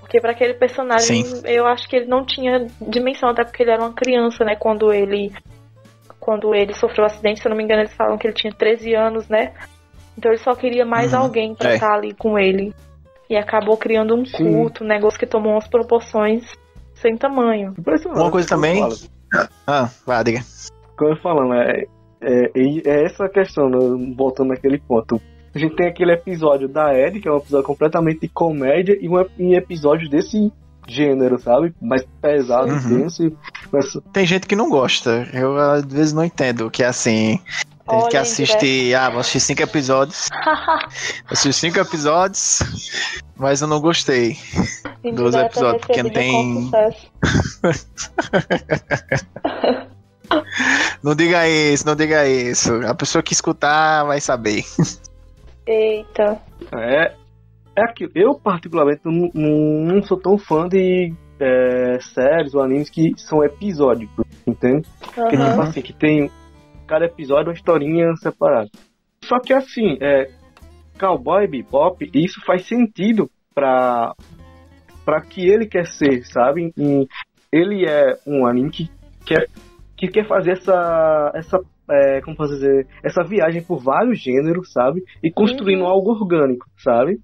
[0.00, 1.42] Porque para aquele personagem, Sim.
[1.44, 4.92] eu acho que ele não tinha dimensão, até porque ele era uma criança, né, quando
[4.92, 5.32] ele
[6.20, 8.34] quando ele sofreu o um acidente, se eu não me engano, eles falam que ele
[8.34, 9.52] tinha 13 anos, né?
[10.18, 11.20] Então ele só queria mais uhum.
[11.20, 11.74] alguém para é.
[11.74, 12.74] estar ali com ele.
[13.30, 16.44] E acabou criando um culto, um negócio que tomou umas proporções
[16.94, 17.74] sem tamanho.
[18.06, 18.82] Uma coisa também.
[19.66, 20.40] Ah, vai, diga.
[20.96, 21.86] Como eu falando, é,
[22.20, 25.20] é, é essa questão, né, voltando naquele ponto.
[25.54, 29.08] A gente tem aquele episódio da Ed, que é um episódio completamente de comédia, e
[29.08, 30.52] um, um episódio desse
[30.86, 31.74] gênero, sabe?
[31.80, 33.00] Mais pesado, uhum.
[33.00, 33.32] denso.
[33.72, 33.98] Mas...
[34.12, 35.26] Tem gente que não gosta.
[35.32, 37.40] Eu às vezes não entendo que é assim.
[37.88, 38.94] Tem Olha, que assistir.
[38.94, 40.28] Ah, vou assistir cinco episódios.
[41.30, 42.58] assisti cinco episódios,
[43.36, 44.36] mas eu não gostei
[45.14, 46.70] dos episódios, porque não tem.
[51.02, 52.74] não diga isso, não diga isso.
[52.86, 54.62] A pessoa que escutar vai saber.
[55.66, 56.40] Eita.
[56.72, 57.12] É,
[57.76, 58.10] é aquilo.
[58.14, 64.24] Eu, particularmente, não, não sou tão fã de é, séries ou animes que são episódicos,
[64.46, 64.86] entende?
[65.16, 65.28] Uhum.
[65.28, 66.30] Que, tipo assim, que tem
[66.86, 68.70] cada episódio uma historinha separada.
[69.24, 70.30] Só que assim, é,
[70.98, 74.14] Cowboy Bebop, isso faz sentido para
[75.04, 76.72] para que ele quer ser, sabe?
[76.76, 77.06] E
[77.52, 78.90] ele é um anime que
[79.24, 79.48] quer
[79.96, 81.58] que quer fazer essa essa
[81.90, 85.02] é, como posso dizer, essa viagem por vários gêneros, sabe?
[85.22, 85.88] E construindo uhum.
[85.88, 87.18] algo orgânico, sabe?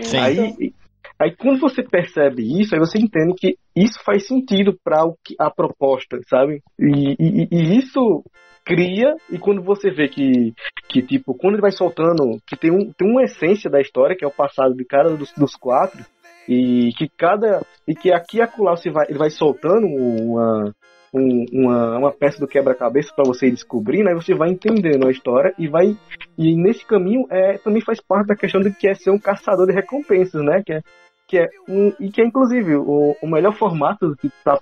[0.00, 0.18] Sim.
[0.18, 0.74] Aí,
[1.18, 5.04] aí quando você percebe isso, aí você entende que isso faz sentido para
[5.38, 6.60] a proposta, sabe?
[6.78, 8.24] E, e, e, isso
[8.64, 10.52] cria, e quando você vê que,
[10.88, 14.24] que tipo, quando ele vai soltando, que tem, um, tem uma essência da história, que
[14.24, 16.04] é o passado de cada dos, dos quatro,
[16.48, 17.64] e que cada.
[17.86, 20.72] E que aqui e acolá você vai, ele vai soltando uma,
[21.16, 24.14] um, uma, uma peça do quebra-cabeça para você descobrir, né?
[24.14, 25.96] Você vai entendendo a história e vai.
[26.36, 29.66] E nesse caminho é, também faz parte da questão de que é ser um caçador
[29.66, 30.62] de recompensas, né?
[30.64, 30.80] Que é,
[31.26, 34.14] que é um, e que é inclusive o, o melhor formato
[34.44, 34.58] tá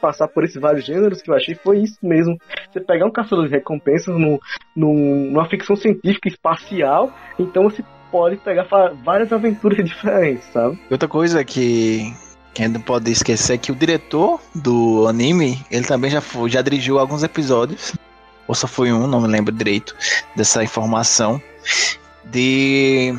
[0.00, 2.36] passar por esses vários gêneros que eu achei foi isso mesmo.
[2.70, 4.38] Você pegar um caçador de recompensas no,
[4.76, 8.66] no, numa ficção científica espacial, então você pode pegar
[9.02, 10.78] várias aventuras diferentes, sabe?
[10.90, 12.12] Outra coisa que
[12.56, 16.98] quem não pode esquecer que o diretor do anime, ele também já, foi, já dirigiu
[16.98, 17.92] alguns episódios,
[18.48, 19.94] ou só foi um, não me lembro direito
[20.34, 21.38] dessa informação,
[22.24, 23.14] de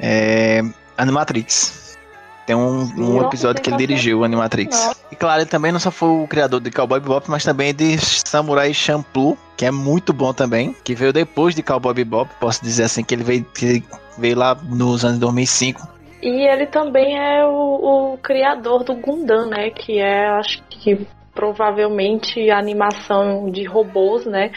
[0.00, 0.62] é,
[0.96, 1.98] Animatrix.
[2.46, 4.96] Tem um, um episódio que ele dirigiu, Animatrix.
[5.12, 7.98] E claro, ele também não só foi o criador de Cowboy Bebop, mas também de
[7.98, 12.84] Samurai Champloo, que é muito bom também, que veio depois de Cowboy Bebop, posso dizer
[12.84, 13.84] assim, que ele veio, que
[14.16, 19.70] veio lá nos anos 2005 e ele também é o, o criador do Gundam, né?
[19.70, 24.50] Que é, acho que provavelmente a animação de robôs, né?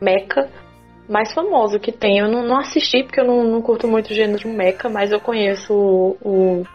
[0.00, 0.48] Mecha
[1.08, 2.18] mais famoso que tem.
[2.18, 5.18] Eu não, não assisti porque eu não, não, curto muito o gênero mecha, mas eu
[5.18, 6.66] conheço o, o,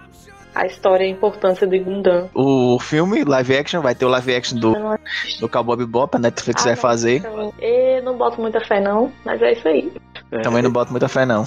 [0.53, 2.29] a história e a importância do Gundam.
[2.33, 4.73] O filme live action vai ter o live action do,
[5.39, 7.17] do Cowboy Bebop, a Netflix ah, vai fazer.
[7.17, 9.91] Então, eu não boto muita fé não, mas é isso aí.
[10.33, 10.41] É.
[10.41, 11.45] Também não boto muita fé não.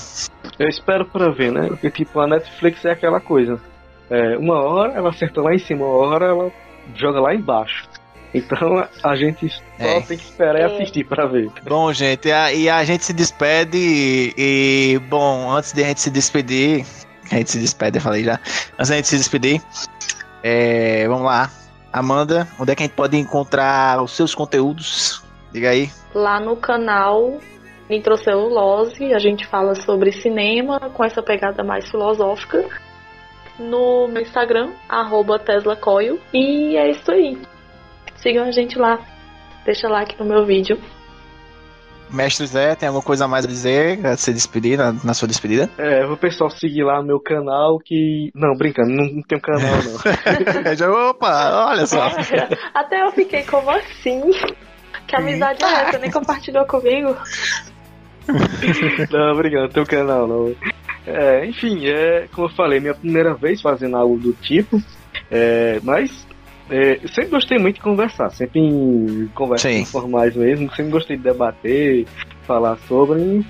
[0.59, 1.67] Eu espero pra ver, né?
[1.67, 3.61] Porque tipo, a Netflix é aquela coisa.
[4.09, 6.53] É, uma hora ela acerta lá em cima, uma hora ela
[6.95, 7.89] joga lá embaixo.
[8.33, 10.01] Então a gente só é.
[10.03, 10.67] tem que esperar e é.
[10.67, 11.51] assistir para ver.
[11.65, 16.01] Bom, gente, a, e a gente se despede e, e, bom, antes de a gente
[16.01, 16.87] se despedir,
[17.33, 18.39] a gente se despede, eu falei já.
[18.79, 19.61] Antes de a gente se despedir,
[20.45, 21.51] é, vamos lá.
[21.93, 25.25] Amanda, onde é que a gente pode encontrar os seus conteúdos?
[25.51, 25.91] Diga aí.
[26.15, 27.41] Lá no canal
[27.89, 32.65] Nitrocelulose, a gente fala sobre cinema com essa pegada mais filosófica.
[33.59, 36.19] No meu Instagram, arroba TeslaCoil.
[36.33, 37.39] E é isso aí.
[38.17, 38.99] Sigam a gente lá.
[39.65, 40.79] Deixa like no meu vídeo.
[42.11, 45.27] Mestre Zé, tem alguma coisa a mais a dizer, a se despedir, na, na sua
[45.27, 45.69] despedida?
[45.77, 48.31] É, o pessoal seguir lá no meu canal que.
[48.35, 49.97] Não, brincando, não, não tem um canal, não.
[50.77, 52.07] Já, opa, olha só.
[52.07, 54.23] É, até eu fiquei como assim?
[55.07, 55.99] Que amizade é essa?
[55.99, 57.17] Nem compartilhou comigo?
[59.11, 60.55] não, obrigado, teu canal não.
[61.07, 64.83] É, enfim, é como eu falei, minha primeira vez fazendo algo do tipo.
[65.31, 66.27] É, mas
[66.69, 69.81] é, eu sempre gostei muito de conversar, sempre em conversas Sim.
[69.83, 72.07] informais mesmo, sempre gostei de debater,
[72.47, 73.45] falar sobre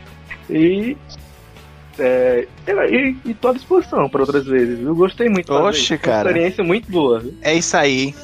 [0.51, 0.97] e.
[1.99, 2.47] É,
[2.91, 4.95] e, e tô à disposição para outras vezes, viu?
[4.95, 5.51] Gostei muito.
[5.51, 6.17] Oxe, cara.
[6.17, 7.35] Uma experiência muito boa, viu?
[7.41, 8.15] É isso aí.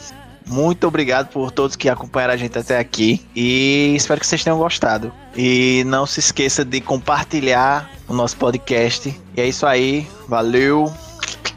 [0.52, 3.26] Muito obrigado por todos que acompanharam a gente até aqui.
[3.36, 5.12] E espero que vocês tenham gostado.
[5.36, 9.14] E não se esqueça de compartilhar o nosso podcast.
[9.36, 10.08] E é isso aí.
[10.28, 10.92] Valeu.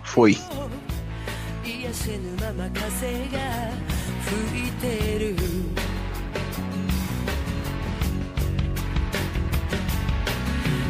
[0.03, 0.37] Fui.
[1.65, 3.39] 癒せぬまま風が
[4.51, 5.37] 吹いてる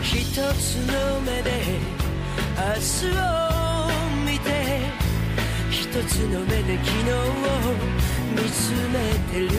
[0.02, 1.50] 一つの目で
[2.56, 3.63] 明日を見て一
[6.03, 7.13] つの目で昨日を
[8.31, 8.95] 見つめ
[9.31, 9.49] てる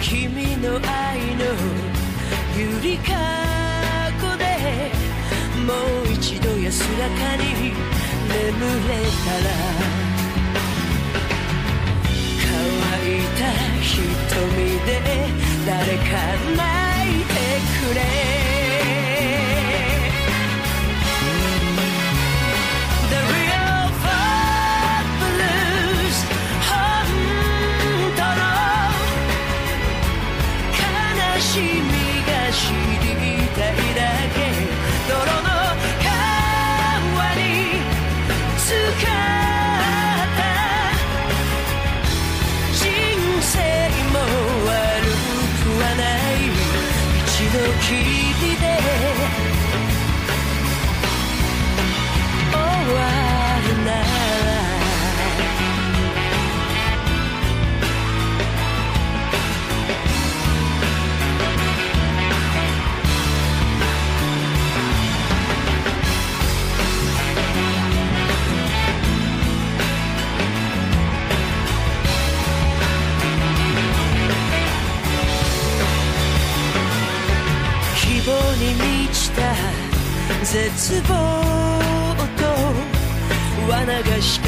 [0.00, 1.44] 君の愛の
[2.56, 3.12] ゆりか
[4.20, 4.44] ごで
[5.66, 5.72] も
[6.08, 7.42] う一度安らかに
[8.28, 8.38] 眠
[8.88, 8.94] れ
[9.26, 9.50] たら
[12.38, 12.50] 乾
[13.10, 13.40] いた
[13.82, 13.98] 瞳
[14.86, 14.88] で
[15.66, 16.10] 誰か
[16.56, 16.62] 泣
[17.20, 17.34] いて
[17.88, 18.39] くれ。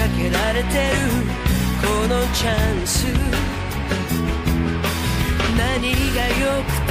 [0.08, 0.94] けられてる。
[1.80, 3.06] このチャンス。
[5.56, 6.90] 何が良くて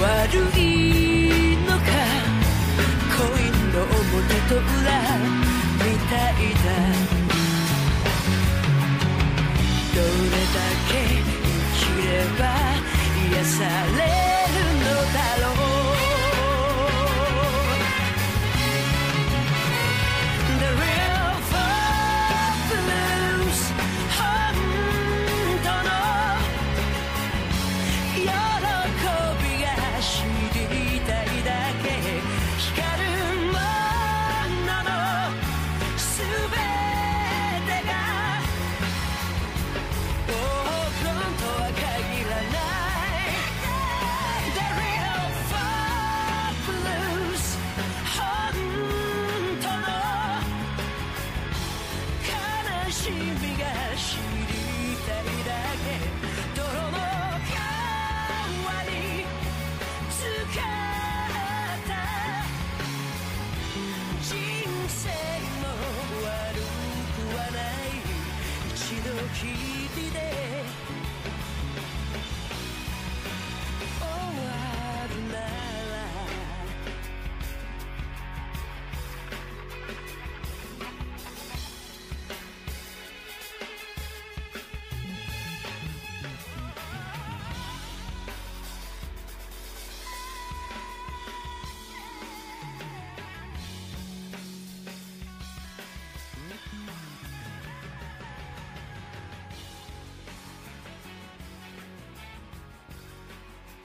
[0.00, 1.80] 悪いのか。
[3.16, 3.88] コインの表
[4.48, 4.90] と裏
[5.78, 6.66] みたいだ。
[9.94, 10.06] どれ
[10.54, 10.58] だ
[10.88, 11.34] け生
[11.76, 12.08] きれ
[12.38, 12.42] ば
[13.30, 13.58] 癒さ
[13.98, 14.29] れる